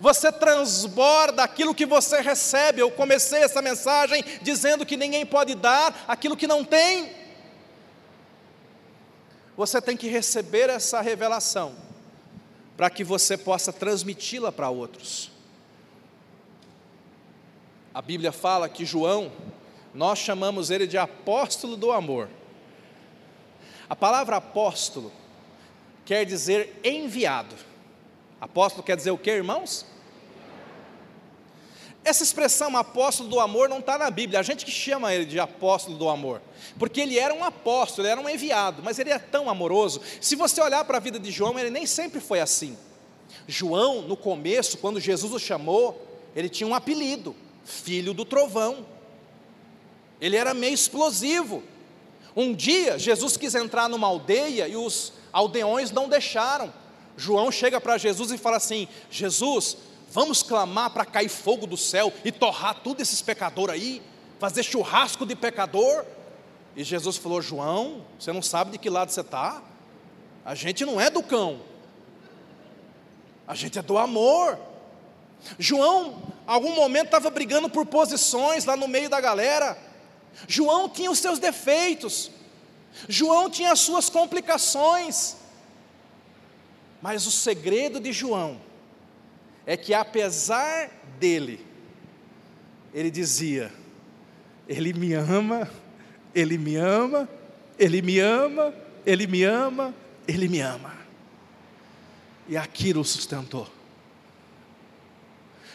[0.00, 2.80] você transborda aquilo que você recebe.
[2.80, 7.14] Eu comecei essa mensagem dizendo que ninguém pode dar aquilo que não tem.
[9.54, 11.74] Você tem que receber essa revelação
[12.74, 15.30] para que você possa transmiti-la para outros.
[17.92, 19.30] A Bíblia fala que João,
[19.92, 22.30] nós chamamos ele de apóstolo do amor.
[23.90, 25.12] A palavra apóstolo
[26.06, 27.54] quer dizer enviado.
[28.40, 29.84] Apóstolo quer dizer o que, irmãos?
[32.04, 35.40] Essa expressão apóstolo do amor não está na Bíblia, a gente que chama ele de
[35.40, 36.40] apóstolo do amor,
[36.78, 40.00] porque ele era um apóstolo, ele era um enviado, mas ele é tão amoroso.
[40.20, 42.78] Se você olhar para a vida de João, ele nem sempre foi assim.
[43.48, 46.00] João, no começo, quando Jesus o chamou,
[46.36, 47.34] ele tinha um apelido,
[47.64, 48.86] filho do trovão.
[50.20, 51.64] Ele era meio explosivo.
[52.36, 56.70] Um dia, Jesus quis entrar numa aldeia e os aldeões não deixaram.
[57.16, 59.78] João chega para Jesus e fala assim: Jesus,
[60.10, 64.02] vamos clamar para cair fogo do céu e torrar tudo esses pecadores aí,
[64.38, 66.04] fazer churrasco de pecador.
[66.76, 69.62] E Jesus falou: João, você não sabe de que lado você está?
[70.44, 71.60] A gente não é do cão,
[73.48, 74.58] a gente é do amor.
[75.58, 79.86] João, algum momento estava brigando por posições lá no meio da galera.
[80.46, 82.30] João tinha os seus defeitos,
[83.08, 85.36] João tinha as suas complicações,
[87.00, 88.60] mas o segredo de João
[89.66, 91.64] é que, apesar dele,
[92.96, 93.70] ele dizia:
[94.66, 95.70] Ele me ama,
[96.34, 97.28] Ele me ama,
[97.78, 98.74] Ele me ama,
[99.04, 99.94] Ele me ama,
[100.26, 100.94] Ele me ama.
[102.48, 103.68] E aquilo sustentou.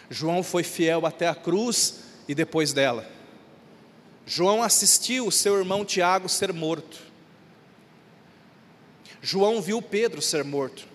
[0.09, 3.07] João foi fiel até a cruz e depois dela.
[4.25, 6.99] João assistiu o seu irmão Tiago ser morto.
[9.21, 10.87] João viu Pedro ser morto.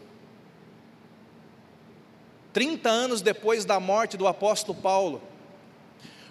[2.52, 5.22] 30 anos depois da morte do apóstolo Paulo,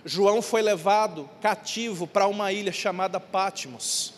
[0.04, 4.14] João foi levado cativo para uma ilha chamada Pátimos.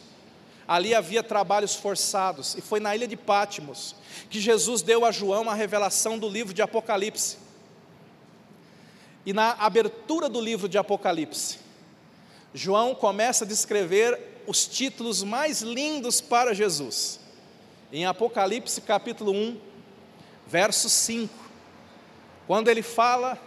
[0.67, 3.95] Ali havia trabalhos forçados, e foi na ilha de Pátimos
[4.29, 7.37] que Jesus deu a João a revelação do livro de Apocalipse.
[9.25, 11.59] E na abertura do livro de Apocalipse,
[12.57, 17.19] João começa a descrever os títulos mais lindos para Jesus.
[17.93, 19.61] Em Apocalipse capítulo 1,
[20.47, 21.31] verso 5,
[22.47, 23.39] quando ele fala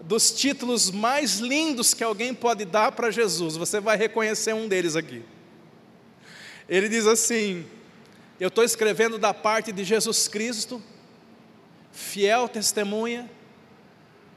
[0.00, 4.94] dos títulos mais lindos que alguém pode dar para Jesus, você vai reconhecer um deles
[4.94, 5.24] aqui.
[6.68, 7.66] Ele diz assim:
[8.38, 10.80] Eu estou escrevendo da parte de Jesus Cristo,
[11.90, 13.28] fiel testemunha,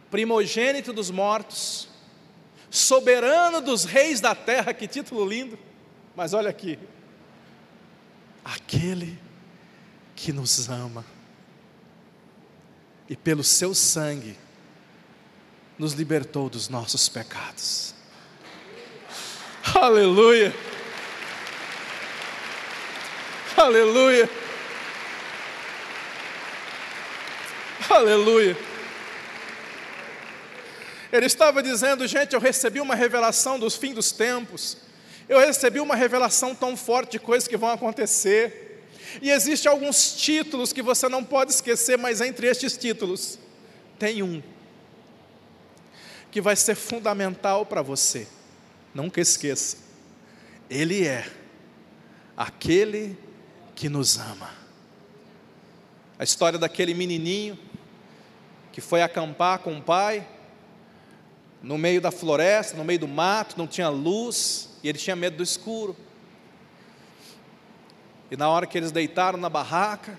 [0.09, 1.88] primogênito dos mortos,
[2.69, 5.57] soberano dos reis da terra, que título lindo,
[6.15, 6.77] mas olha aqui,
[8.43, 9.17] aquele
[10.15, 11.05] que nos ama,
[13.09, 14.37] e pelo seu sangue,
[15.77, 17.95] nos libertou dos nossos pecados.
[19.73, 20.53] Aleluia!
[23.57, 24.29] Aleluia!
[27.89, 28.68] Aleluia!
[31.11, 34.77] Ele estava dizendo, gente, eu recebi uma revelação dos fins dos tempos.
[35.27, 38.85] Eu recebi uma revelação tão forte de coisas que vão acontecer.
[39.21, 43.39] E existem alguns títulos que você não pode esquecer, mas entre estes títulos
[43.97, 44.41] tem um
[46.31, 48.27] que vai ser fundamental para você.
[48.93, 49.77] Nunca esqueça.
[50.69, 51.27] Ele é
[52.37, 53.17] aquele
[53.75, 54.51] que nos ama.
[56.19, 57.57] A história daquele menininho
[58.71, 60.27] que foi acampar com o pai
[61.61, 65.37] no meio da floresta, no meio do mato, não tinha luz e ele tinha medo
[65.37, 65.95] do escuro.
[68.31, 70.17] E na hora que eles deitaram na barraca,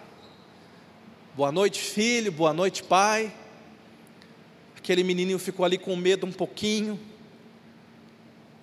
[1.34, 3.32] boa noite, filho, boa noite, pai.
[4.76, 6.98] Aquele menininho ficou ali com medo um pouquinho.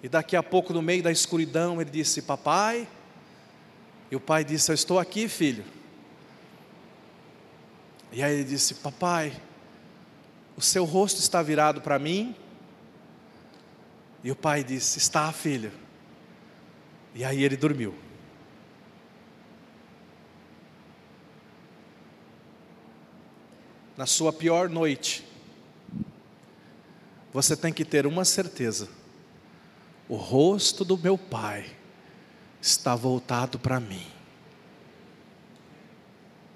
[0.04, 2.88] E daqui a pouco, no meio da escuridão, ele disse: Papai.
[4.12, 5.64] E o pai disse: Eu estou aqui, filho.
[8.12, 9.34] E aí ele disse: Papai,
[10.56, 12.36] o seu rosto está virado para mim.
[14.24, 15.72] E o pai disse: Está, filho.
[17.14, 17.96] E aí ele dormiu.
[23.96, 25.28] Na sua pior noite,
[27.34, 28.88] você tem que ter uma certeza:
[30.08, 31.66] o rosto do meu Pai
[32.62, 34.06] está voltado para mim.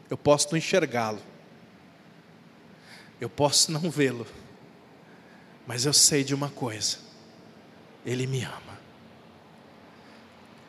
[0.10, 1.22] Eu posso não enxergá-lo,
[3.20, 4.28] eu posso não vê-lo,
[5.66, 7.00] mas eu sei de uma coisa:
[8.06, 8.80] Ele me ama.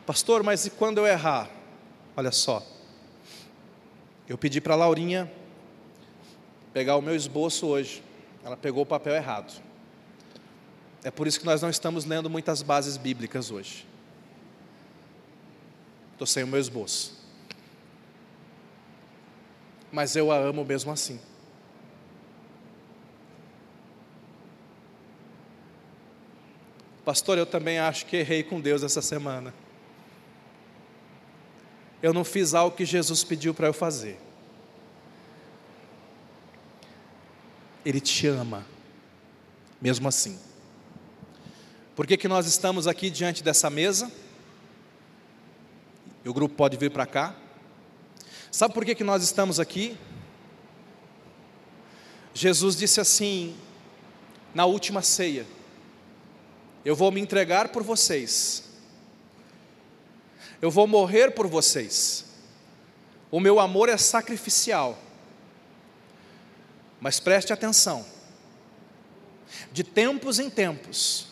[0.05, 1.49] Pastor, mas e quando eu errar?
[2.15, 2.61] Olha só,
[4.27, 5.31] eu pedi para a Laurinha
[6.73, 8.03] pegar o meu esboço hoje,
[8.43, 9.61] ela pegou o papel errado.
[11.03, 13.85] É por isso que nós não estamos lendo muitas bases bíblicas hoje.
[16.13, 17.21] Estou sem o meu esboço.
[19.91, 21.19] Mas eu a amo mesmo assim.
[27.05, 29.53] Pastor, eu também acho que errei com Deus essa semana.
[32.01, 34.19] Eu não fiz algo que Jesus pediu para eu fazer.
[37.85, 38.65] Ele te ama,
[39.81, 40.39] mesmo assim.
[41.95, 44.11] Por que, que nós estamos aqui diante dessa mesa?
[46.23, 47.35] E o grupo pode vir para cá.
[48.49, 49.97] Sabe por que, que nós estamos aqui?
[52.33, 53.55] Jesus disse assim,
[54.55, 55.45] na última ceia:
[56.85, 58.63] Eu vou me entregar por vocês,
[60.61, 62.25] eu vou morrer por vocês,
[63.31, 64.97] o meu amor é sacrificial.
[66.99, 68.05] Mas preste atenção,
[69.71, 71.27] de tempos em tempos,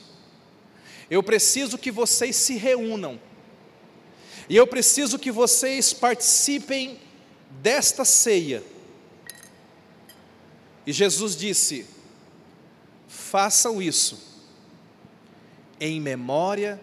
[1.10, 3.20] eu preciso que vocês se reúnam.
[4.50, 7.00] E eu preciso que vocês participem
[7.62, 8.64] desta ceia.
[10.86, 11.86] E Jesus disse:
[13.08, 14.31] façam isso
[15.82, 16.80] em memória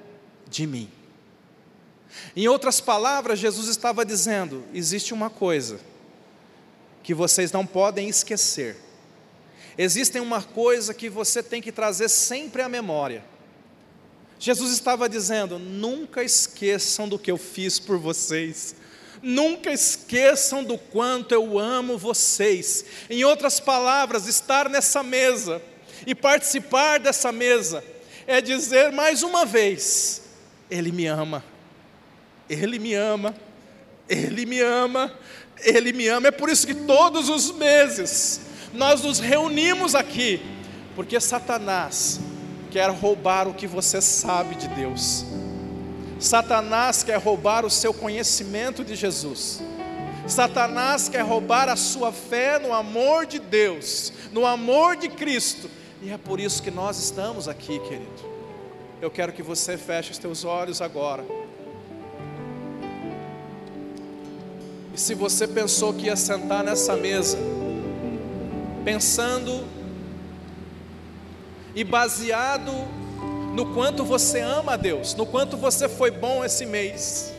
[0.48, 0.90] de mim.
[2.34, 5.78] Em outras palavras, Jesus estava dizendo: existe uma coisa
[7.02, 8.76] que vocês não podem esquecer.
[9.78, 13.24] Existe uma coisa que você tem que trazer sempre à memória.
[14.40, 18.74] Jesus estava dizendo: nunca esqueçam do que eu fiz por vocês.
[19.22, 22.84] Nunca esqueçam do quanto eu amo vocês.
[23.10, 25.62] Em outras palavras, estar nessa mesa
[26.06, 27.82] e participar dessa mesa
[28.28, 30.22] é dizer mais uma vez:
[30.70, 31.42] Ele me ama,
[32.48, 33.34] Ele me ama,
[34.06, 35.10] Ele me ama,
[35.64, 36.28] Ele me ama.
[36.28, 38.42] É por isso que todos os meses
[38.74, 40.42] nós nos reunimos aqui,
[40.94, 42.20] porque Satanás
[42.70, 45.24] quer roubar o que você sabe de Deus.
[46.20, 49.62] Satanás quer roubar o seu conhecimento de Jesus.
[50.26, 55.70] Satanás quer roubar a sua fé no amor de Deus, no amor de Cristo.
[56.00, 58.38] E é por isso que nós estamos aqui, querido.
[59.02, 61.24] Eu quero que você feche os teus olhos agora.
[64.94, 67.36] E se você pensou que ia sentar nessa mesa,
[68.84, 69.64] pensando
[71.74, 72.72] e baseado
[73.54, 77.32] no quanto você ama a Deus, no quanto você foi bom esse mês,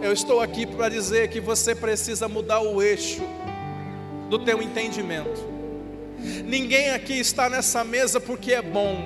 [0.00, 3.22] eu estou aqui para dizer que você precisa mudar o eixo
[4.28, 5.51] do teu entendimento.
[6.44, 8.96] Ninguém aqui está nessa mesa porque é bom.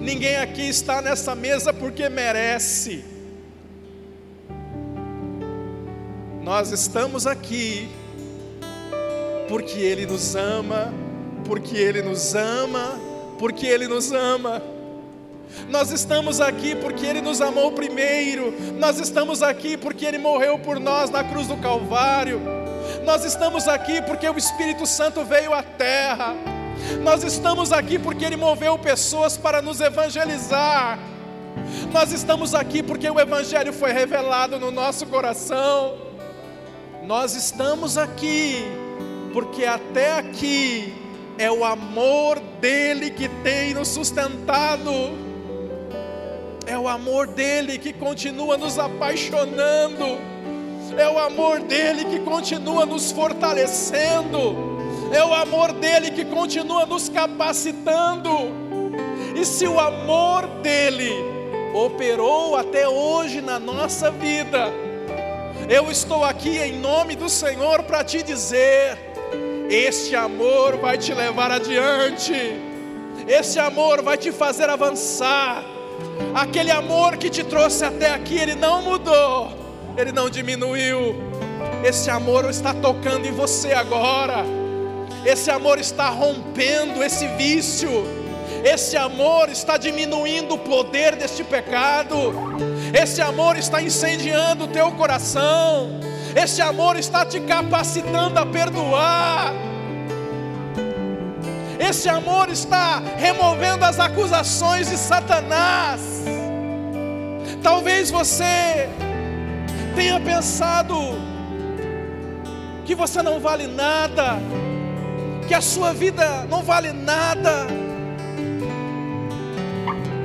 [0.00, 3.04] Ninguém aqui está nessa mesa porque merece.
[6.42, 7.88] Nós estamos aqui
[9.48, 10.92] porque Ele nos ama,
[11.44, 12.98] porque Ele nos ama,
[13.38, 14.62] porque Ele nos ama.
[15.68, 20.78] Nós estamos aqui porque Ele nos amou primeiro, nós estamos aqui porque Ele morreu por
[20.78, 22.40] nós na cruz do Calvário,
[23.04, 26.34] nós estamos aqui porque o Espírito Santo veio à terra,
[27.02, 30.98] nós estamos aqui porque Ele moveu pessoas para nos evangelizar,
[31.92, 35.96] nós estamos aqui porque o Evangelho foi revelado no nosso coração,
[37.04, 38.64] nós estamos aqui
[39.32, 40.94] porque até aqui
[41.38, 44.90] é o amor dele que tem nos sustentado.
[46.66, 50.18] É o amor dele que continua nos apaixonando,
[50.96, 54.56] é o amor dele que continua nos fortalecendo,
[55.12, 58.30] é o amor dele que continua nos capacitando.
[59.34, 61.12] E se o amor dele
[61.74, 64.72] operou até hoje na nossa vida,
[65.68, 68.98] eu estou aqui em nome do Senhor para te dizer:
[69.68, 72.32] este amor vai te levar adiante,
[73.26, 75.62] esse amor vai te fazer avançar.
[76.34, 79.52] Aquele amor que te trouxe até aqui, ele não mudou,
[80.00, 81.16] ele não diminuiu.
[81.84, 84.44] Esse amor está tocando em você agora.
[85.26, 87.90] Esse amor está rompendo esse vício.
[88.64, 92.32] Esse amor está diminuindo o poder deste pecado.
[92.94, 96.00] Esse amor está incendiando o teu coração.
[96.34, 99.52] Esse amor está te capacitando a perdoar.
[101.78, 106.00] Esse amor está removendo as acusações de Satanás.
[107.62, 108.88] Talvez você
[109.98, 110.94] tenha pensado
[112.84, 114.38] que você não vale nada,
[115.48, 117.66] que a sua vida não vale nada.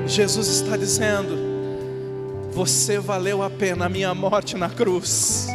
[0.05, 1.35] Jesus está dizendo:
[2.51, 5.47] Você valeu a pena a minha morte na cruz.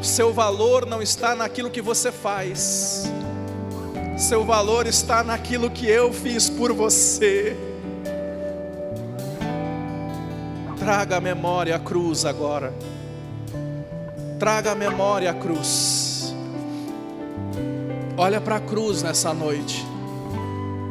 [0.00, 3.04] O seu valor não está naquilo que você faz,
[4.18, 7.56] seu valor está naquilo que eu fiz por você.
[10.82, 12.74] Traga a memória a cruz agora.
[14.38, 16.34] Traga a memória a cruz.
[18.16, 19.86] Olha para a cruz nessa noite.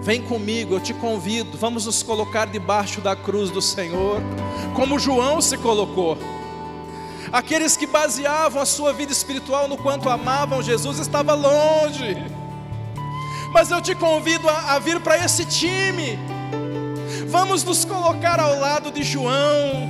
[0.01, 1.57] Vem comigo, eu te convido.
[1.57, 4.21] Vamos nos colocar debaixo da cruz do Senhor,
[4.75, 6.17] como João se colocou.
[7.31, 12.15] Aqueles que baseavam a sua vida espiritual no quanto amavam Jesus estavam longe
[13.51, 16.17] mas eu te convido a, a vir para esse time.
[17.31, 19.89] Vamos nos colocar ao lado de João.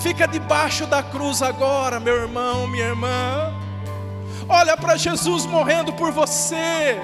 [0.00, 3.52] Fica debaixo da cruz agora, meu irmão, minha irmã.
[4.48, 6.96] Olha para Jesus morrendo por você.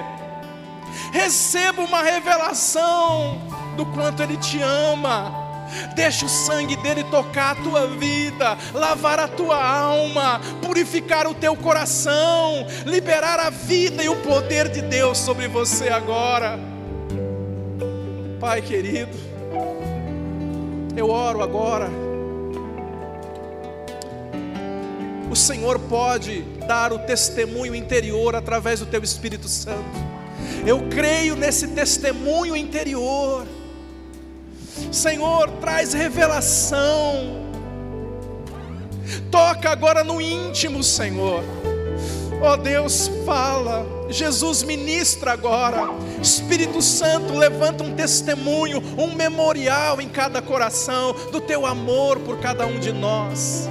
[1.11, 3.41] Receba uma revelação
[3.75, 5.33] do quanto Ele te ama.
[5.95, 11.57] Deixa o sangue dele tocar a tua vida, lavar a tua alma, purificar o teu
[11.57, 16.72] coração, liberar a vida e o poder de Deus sobre você agora.
[18.43, 19.17] Pai querido,
[20.97, 21.89] eu oro agora.
[25.31, 29.97] O Senhor pode dar o testemunho interior através do teu Espírito Santo.
[30.67, 33.47] Eu creio nesse testemunho interior.
[34.91, 37.47] Senhor, traz revelação.
[39.31, 41.41] Toca agora no íntimo, Senhor.
[42.41, 44.02] Oh Deus, fala.
[44.13, 45.89] Jesus ministra agora.
[46.21, 52.67] Espírito Santo, levanta um testemunho, um memorial em cada coração do teu amor por cada
[52.67, 53.67] um de nós.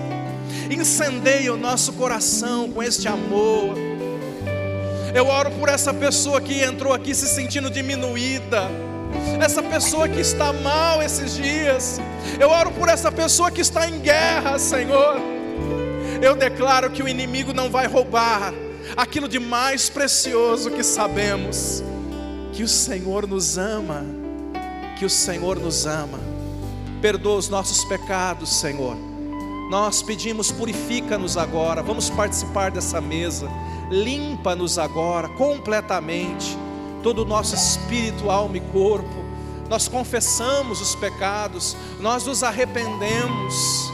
[0.69, 3.77] Incendeia o nosso coração com este amor.
[5.15, 8.69] Eu oro por essa pessoa que entrou aqui se sentindo diminuída
[9.41, 12.01] essa pessoa que está mal esses dias.
[12.41, 15.17] Eu oro por essa pessoa que está em guerra, Senhor.
[16.21, 18.53] Eu declaro que o inimigo não vai roubar
[18.97, 21.83] aquilo de mais precioso que sabemos.
[22.53, 24.05] que o Senhor nos ama,
[24.99, 26.21] que o Senhor nos ama.
[27.01, 28.95] Perdoa os nossos pecados, Senhor.
[29.71, 31.83] Nós pedimos, purifica-nos agora.
[31.83, 33.49] Vamos participar dessa mesa.
[33.91, 36.57] Limpa-nos agora completamente,
[37.03, 39.25] todo o nosso espírito, alma e corpo.
[39.69, 43.91] Nós confessamos os pecados, nós nos arrependemos.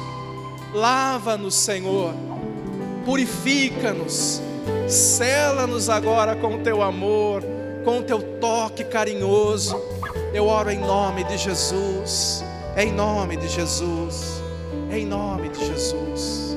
[0.74, 2.12] Lava-nos, Senhor.
[3.04, 4.42] Purifica-nos.
[4.88, 7.42] Sela-nos agora com o teu amor
[7.88, 9.80] com o teu toque carinhoso.
[10.34, 12.44] Eu oro em nome de Jesus,
[12.76, 14.42] em nome de Jesus,
[14.90, 16.47] em nome de Jesus.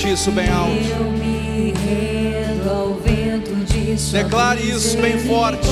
[0.00, 0.72] Cante isso bem alto.
[0.72, 5.68] Eu me rendo ao vento de Declare isso bem forte.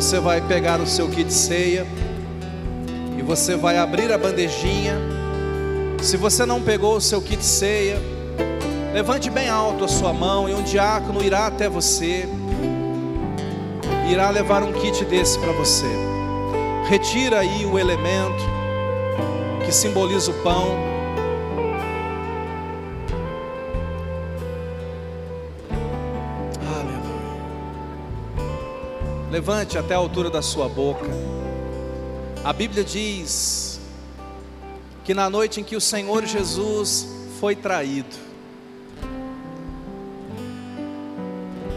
[0.00, 1.84] Você vai pegar o seu kit ceia
[3.18, 4.96] e você vai abrir a bandejinha.
[6.00, 7.98] Se você não pegou o seu kit ceia,
[8.94, 12.28] levante bem alto a sua mão e um diácono irá até você.
[14.08, 15.90] Irá levar um kit desse para você.
[16.88, 18.44] Retira aí o elemento
[19.66, 20.87] que simboliza o pão.
[29.38, 31.06] Levante até a altura da sua boca.
[32.42, 33.78] A Bíblia diz
[35.04, 37.06] que na noite em que o Senhor Jesus
[37.38, 38.16] foi traído,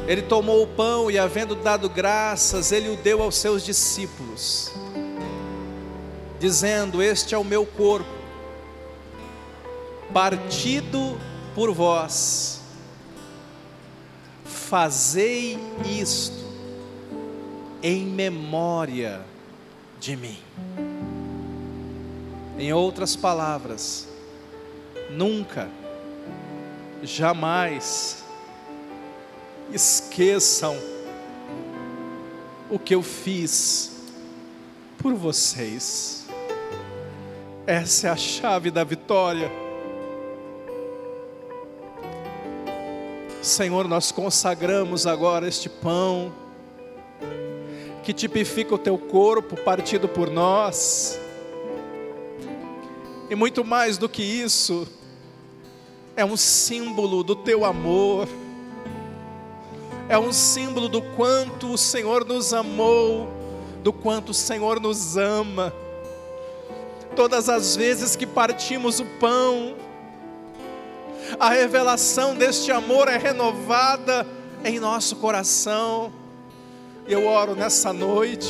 [0.07, 4.72] ele tomou o pão e, havendo dado graças, ele o deu aos seus discípulos,
[6.39, 8.09] dizendo: Este é o meu corpo,
[10.12, 11.16] partido
[11.53, 12.59] por vós,
[14.45, 16.40] fazei isto
[17.82, 19.21] em memória
[19.99, 20.39] de mim.
[22.57, 24.07] Em outras palavras,
[25.09, 25.69] nunca,
[27.01, 28.23] jamais
[29.73, 30.77] esqueçam
[32.69, 33.91] o que eu fiz
[34.97, 36.27] por vocês.
[37.65, 39.51] Essa é a chave da vitória.
[43.41, 46.32] Senhor, nós consagramos agora este pão,
[48.12, 51.18] que tipifica o teu corpo partido por nós,
[53.30, 54.86] e muito mais do que isso,
[56.14, 58.28] é um símbolo do teu amor,
[60.09, 63.30] é um símbolo do quanto o Senhor nos amou,
[63.82, 65.74] do quanto o Senhor nos ama.
[67.16, 69.74] Todas as vezes que partimos o pão,
[71.39, 74.28] a revelação deste amor é renovada
[74.66, 76.20] em nosso coração.
[77.07, 78.47] Eu oro nessa noite,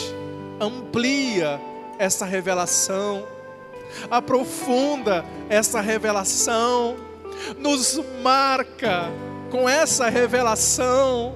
[0.59, 1.59] amplia
[1.97, 3.25] essa revelação,
[4.09, 6.95] aprofunda essa revelação,
[7.57, 9.09] nos marca
[9.49, 11.35] com essa revelação,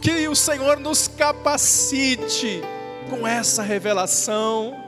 [0.00, 2.62] que o Senhor nos capacite
[3.08, 4.86] com essa revelação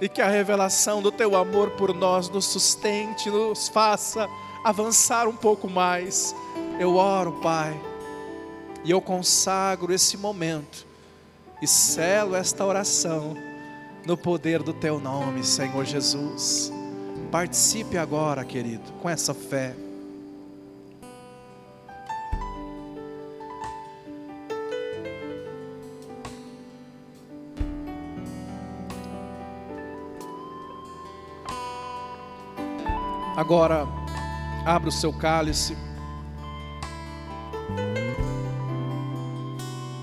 [0.00, 4.28] e que a revelação do teu amor por nós nos sustente, nos faça
[4.62, 6.34] avançar um pouco mais.
[6.78, 7.78] Eu oro, Pai,
[8.86, 10.86] e eu consagro esse momento
[11.60, 13.36] e selo esta oração
[14.06, 16.72] no poder do teu nome, Senhor Jesus.
[17.32, 19.74] Participe agora, querido, com essa fé.
[33.36, 33.84] Agora,
[34.64, 35.76] abra o seu cálice.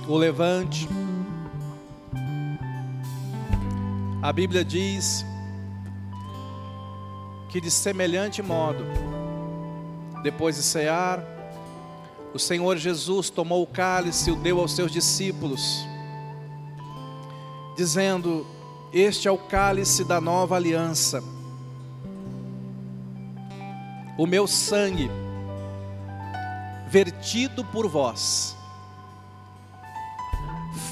[0.07, 0.87] O levante.
[4.21, 5.25] A Bíblia diz
[7.49, 8.83] que de semelhante modo,
[10.21, 11.23] depois de cear,
[12.33, 15.85] o Senhor Jesus tomou o cálice e o deu aos seus discípulos,
[17.75, 18.45] dizendo:
[18.91, 21.23] Este é o cálice da nova aliança
[24.17, 25.09] o meu sangue
[26.87, 28.55] vertido por vós.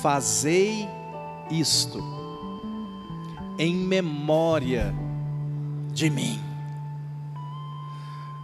[0.01, 0.87] Fazei
[1.49, 2.01] isto
[3.57, 4.93] em memória
[5.91, 6.39] de mim.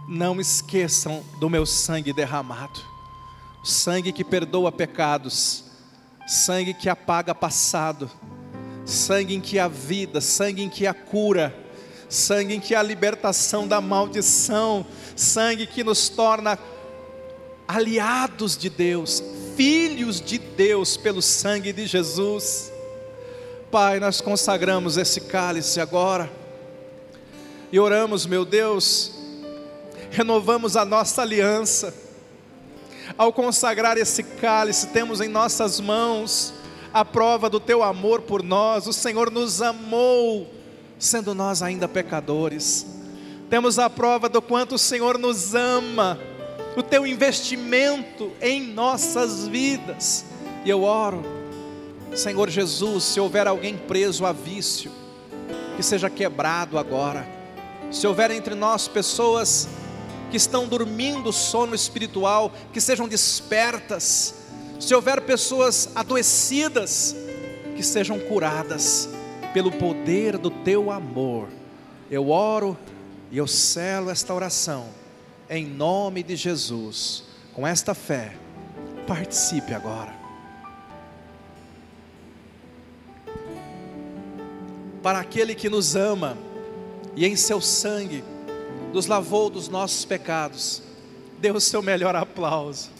[0.08, 2.80] Não esqueçam do meu sangue derramado,
[3.62, 5.64] sangue que perdoa pecados,
[6.26, 8.10] sangue que apaga passado,
[8.84, 11.66] sangue em que há vida, sangue em que há cura
[12.08, 16.58] sangue em que há libertação da maldição, sangue que nos torna
[17.66, 19.22] aliados de Deus,
[19.58, 22.72] filhos de Deus pelo sangue de Jesus.
[23.72, 26.30] Pai, nós consagramos esse cálice agora
[27.72, 29.10] e oramos, meu Deus,
[30.12, 31.92] renovamos a nossa aliança.
[33.16, 36.54] Ao consagrar esse cálice, temos em nossas mãos
[36.94, 38.86] a prova do teu amor por nós.
[38.86, 40.48] O Senhor nos amou
[41.00, 42.86] sendo nós ainda pecadores.
[43.50, 46.16] Temos a prova do quanto o Senhor nos ama,
[46.78, 50.24] o teu investimento em nossas vidas.
[50.64, 51.24] E eu oro,
[52.14, 54.92] Senhor Jesus, se houver alguém preso a vício,
[55.76, 57.26] que seja quebrado agora.
[57.90, 59.68] Se houver entre nós pessoas
[60.30, 64.34] que estão dormindo sono espiritual, que sejam despertas.
[64.78, 67.16] Se houver pessoas adoecidas,
[67.74, 69.08] que sejam curadas
[69.52, 71.48] pelo poder do teu amor.
[72.08, 72.78] Eu oro
[73.32, 74.97] e eu selo esta oração
[75.48, 77.24] em nome de Jesus.
[77.52, 78.34] Com esta fé,
[79.06, 80.16] participe agora.
[85.02, 86.36] Para aquele que nos ama
[87.16, 88.22] e em seu sangue
[88.92, 90.82] nos lavou dos nossos pecados,
[91.38, 92.90] dê o seu melhor aplauso.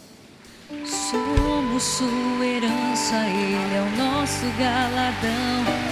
[0.85, 5.89] Somos sua herança, Ele é o nosso galadão.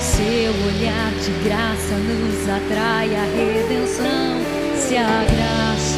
[0.00, 4.38] Seu olhar de graça nos atrai a redenção.
[4.76, 5.97] Se a graça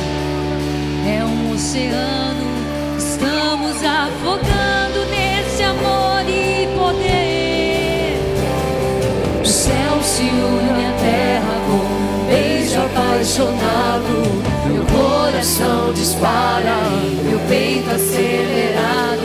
[1.07, 2.43] é um oceano,
[2.99, 8.19] estamos afogando nesse amor e poder.
[9.43, 14.41] O céu se une à terra com um beijo apaixonado.
[14.67, 16.77] Meu coração dispara,
[17.25, 19.21] meu peito acelerado.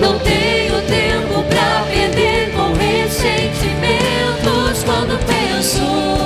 [0.00, 2.72] Não tenho tempo pra perder com
[3.12, 6.21] sentimentos quando penso.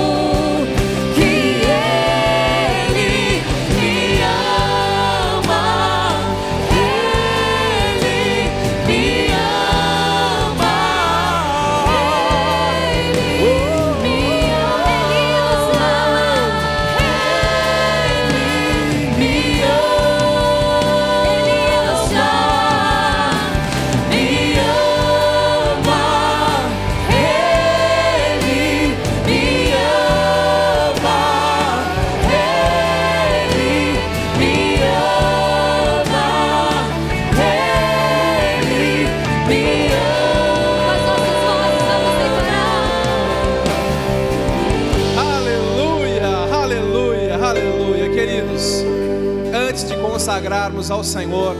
[50.97, 51.55] Ao Senhor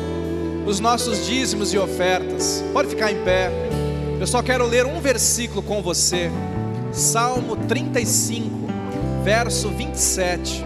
[0.66, 2.64] os nossos dízimos e ofertas.
[2.74, 3.52] Pode ficar em pé.
[4.20, 6.32] Eu só quero ler um versículo com você.
[6.92, 8.50] Salmo 35,
[9.24, 10.66] verso 27.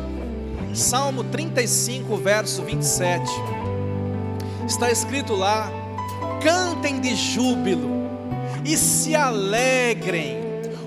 [0.73, 3.29] Salmo 35, verso 27.
[4.65, 5.69] Está escrito lá:
[6.41, 7.91] Cantem de júbilo
[8.63, 10.37] e se alegrem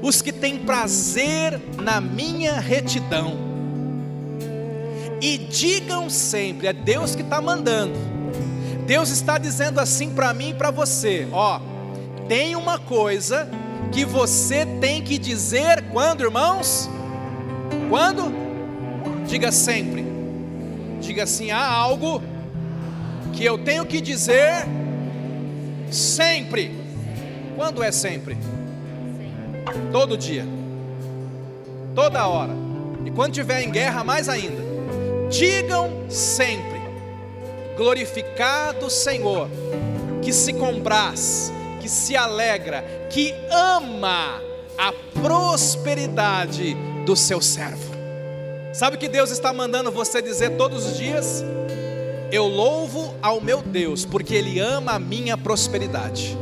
[0.00, 3.43] os que têm prazer na minha retidão.
[5.24, 7.94] E digam sempre, é Deus que está mandando.
[8.86, 11.62] Deus está dizendo assim para mim e para você: ó,
[12.28, 13.48] tem uma coisa
[13.90, 16.90] que você tem que dizer quando, irmãos?
[17.88, 18.30] Quando?
[19.26, 20.04] Diga sempre.
[21.00, 22.22] Diga assim: há algo
[23.32, 24.66] que eu tenho que dizer
[25.90, 26.70] sempre.
[27.56, 28.36] Quando é sempre?
[29.90, 30.44] Todo dia,
[31.94, 32.52] toda hora,
[33.06, 34.63] e quando estiver em guerra, mais ainda.
[35.34, 36.80] Digam sempre:
[37.76, 39.48] glorificado Senhor,
[40.22, 44.40] que se compraz, que se alegra, que ama
[44.78, 47.92] a prosperidade do seu servo.
[48.72, 51.44] Sabe o que Deus está mandando você dizer todos os dias?
[52.30, 56.38] Eu louvo ao meu Deus, porque Ele ama a minha prosperidade.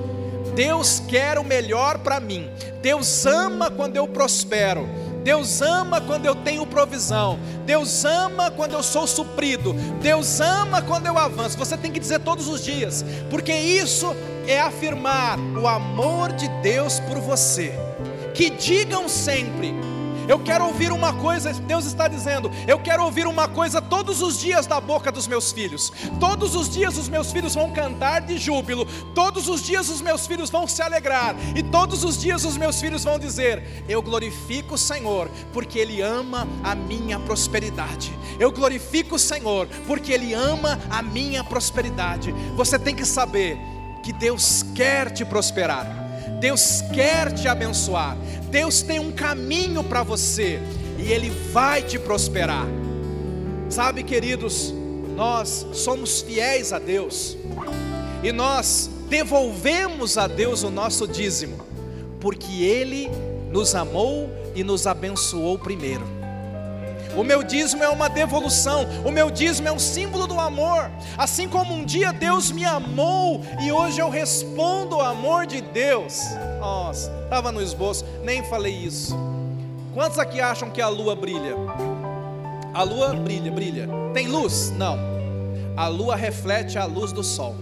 [0.54, 2.50] Deus quer o melhor para mim.
[2.82, 4.86] Deus ama quando eu prospero.
[5.22, 7.38] Deus ama quando eu tenho provisão.
[7.64, 9.72] Deus ama quando eu sou suprido.
[10.00, 11.56] Deus ama quando eu avanço.
[11.56, 14.14] Você tem que dizer todos os dias, porque isso
[14.46, 17.72] é afirmar o amor de Deus por você.
[18.34, 19.74] Que digam sempre:
[20.32, 24.40] eu quero ouvir uma coisa, Deus está dizendo, eu quero ouvir uma coisa todos os
[24.40, 25.92] dias da boca dos meus filhos.
[26.18, 30.26] Todos os dias os meus filhos vão cantar de júbilo, todos os dias os meus
[30.26, 34.76] filhos vão se alegrar, e todos os dias os meus filhos vão dizer: Eu glorifico
[34.76, 38.10] o Senhor, porque Ele ama a minha prosperidade.
[38.40, 42.34] Eu glorifico o Senhor, porque Ele ama a minha prosperidade.
[42.56, 43.58] Você tem que saber
[44.02, 46.00] que Deus quer te prosperar.
[46.40, 48.16] Deus quer te abençoar.
[48.52, 50.60] Deus tem um caminho para você
[50.98, 52.66] e Ele vai te prosperar.
[53.70, 54.74] Sabe, queridos,
[55.16, 57.34] nós somos fiéis a Deus
[58.22, 61.64] e nós devolvemos a Deus o nosso dízimo,
[62.20, 63.08] porque Ele
[63.50, 66.21] nos amou e nos abençoou primeiro.
[67.16, 70.90] O meu dízimo é uma devolução, o meu dízimo é um símbolo do amor.
[71.16, 76.22] Assim como um dia Deus me amou e hoje eu respondo ao amor de Deus.
[76.58, 79.14] Nossa, estava no esboço, nem falei isso.
[79.92, 81.54] Quantos aqui acham que a lua brilha?
[82.72, 83.88] A lua brilha, brilha.
[84.14, 84.70] Tem luz?
[84.70, 84.98] Não.
[85.76, 87.54] A lua reflete a luz do sol.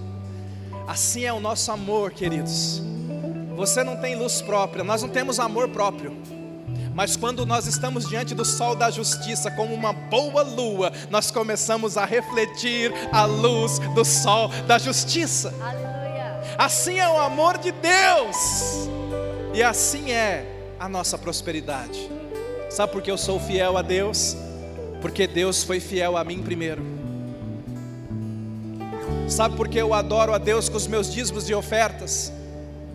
[0.86, 2.80] Assim é o nosso amor, queridos.
[3.57, 6.16] Você não tem luz própria, nós não temos amor próprio.
[7.01, 11.96] Mas quando nós estamos diante do sol da justiça, como uma boa lua, nós começamos
[11.96, 15.48] a refletir a luz do sol da justiça.
[15.62, 16.42] Aleluia.
[16.59, 18.36] Assim é o amor de Deus,
[19.55, 20.44] e assim é
[20.78, 22.11] a nossa prosperidade.
[22.68, 24.36] Sabe por que eu sou fiel a Deus?
[25.01, 26.82] Porque Deus foi fiel a mim primeiro.
[29.26, 32.30] Sabe por que eu adoro a Deus com os meus dízimos e ofertas?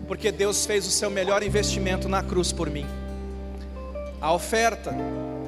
[0.06, 2.86] Porque Deus fez o seu melhor investimento na cruz por mim.
[4.20, 4.94] A oferta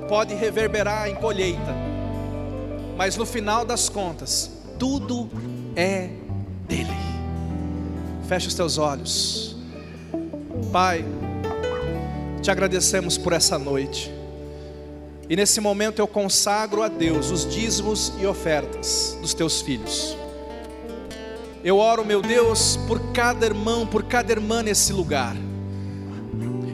[0.08, 1.74] pode reverberar em colheita,
[2.96, 5.28] mas no final das contas, tudo
[5.74, 6.10] é
[6.66, 6.96] dele.
[8.26, 9.56] Feche os teus olhos.
[10.70, 11.04] Pai,
[12.42, 14.12] te agradecemos por essa noite.
[15.30, 20.16] E nesse momento eu consagro a Deus os dízimos e ofertas dos teus filhos.
[21.64, 25.36] Eu oro, meu Deus, por cada irmão, por cada irmã nesse lugar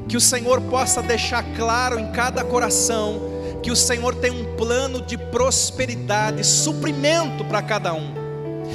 [0.09, 3.34] que o Senhor possa deixar claro em cada coração
[3.64, 8.12] que o Senhor tem um plano de prosperidade, suprimento para cada um.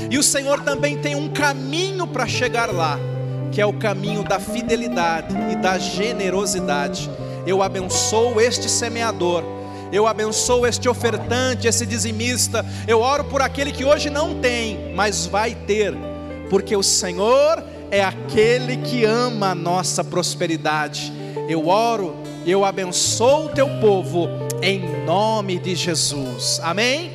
[0.09, 2.99] E o Senhor também tem um caminho para chegar lá,
[3.51, 7.07] que é o caminho da fidelidade e da generosidade.
[7.45, 9.43] Eu abençoo este semeador,
[9.91, 12.65] eu abençoo este ofertante, esse dizimista.
[12.87, 15.93] Eu oro por aquele que hoje não tem, mas vai ter,
[16.49, 21.18] porque o Senhor é aquele que ama a nossa prosperidade.
[21.49, 24.29] Eu oro, eu abençoo o teu povo
[24.61, 26.59] em nome de Jesus.
[26.61, 27.11] Amém?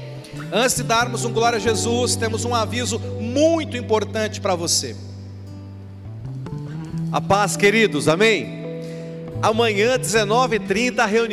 [0.53, 4.97] Antes de darmos um glória a Jesus, temos um aviso muito importante para você.
[7.13, 8.65] A paz, queridos, amém?
[9.41, 11.33] Amanhã, 19h30, a reunião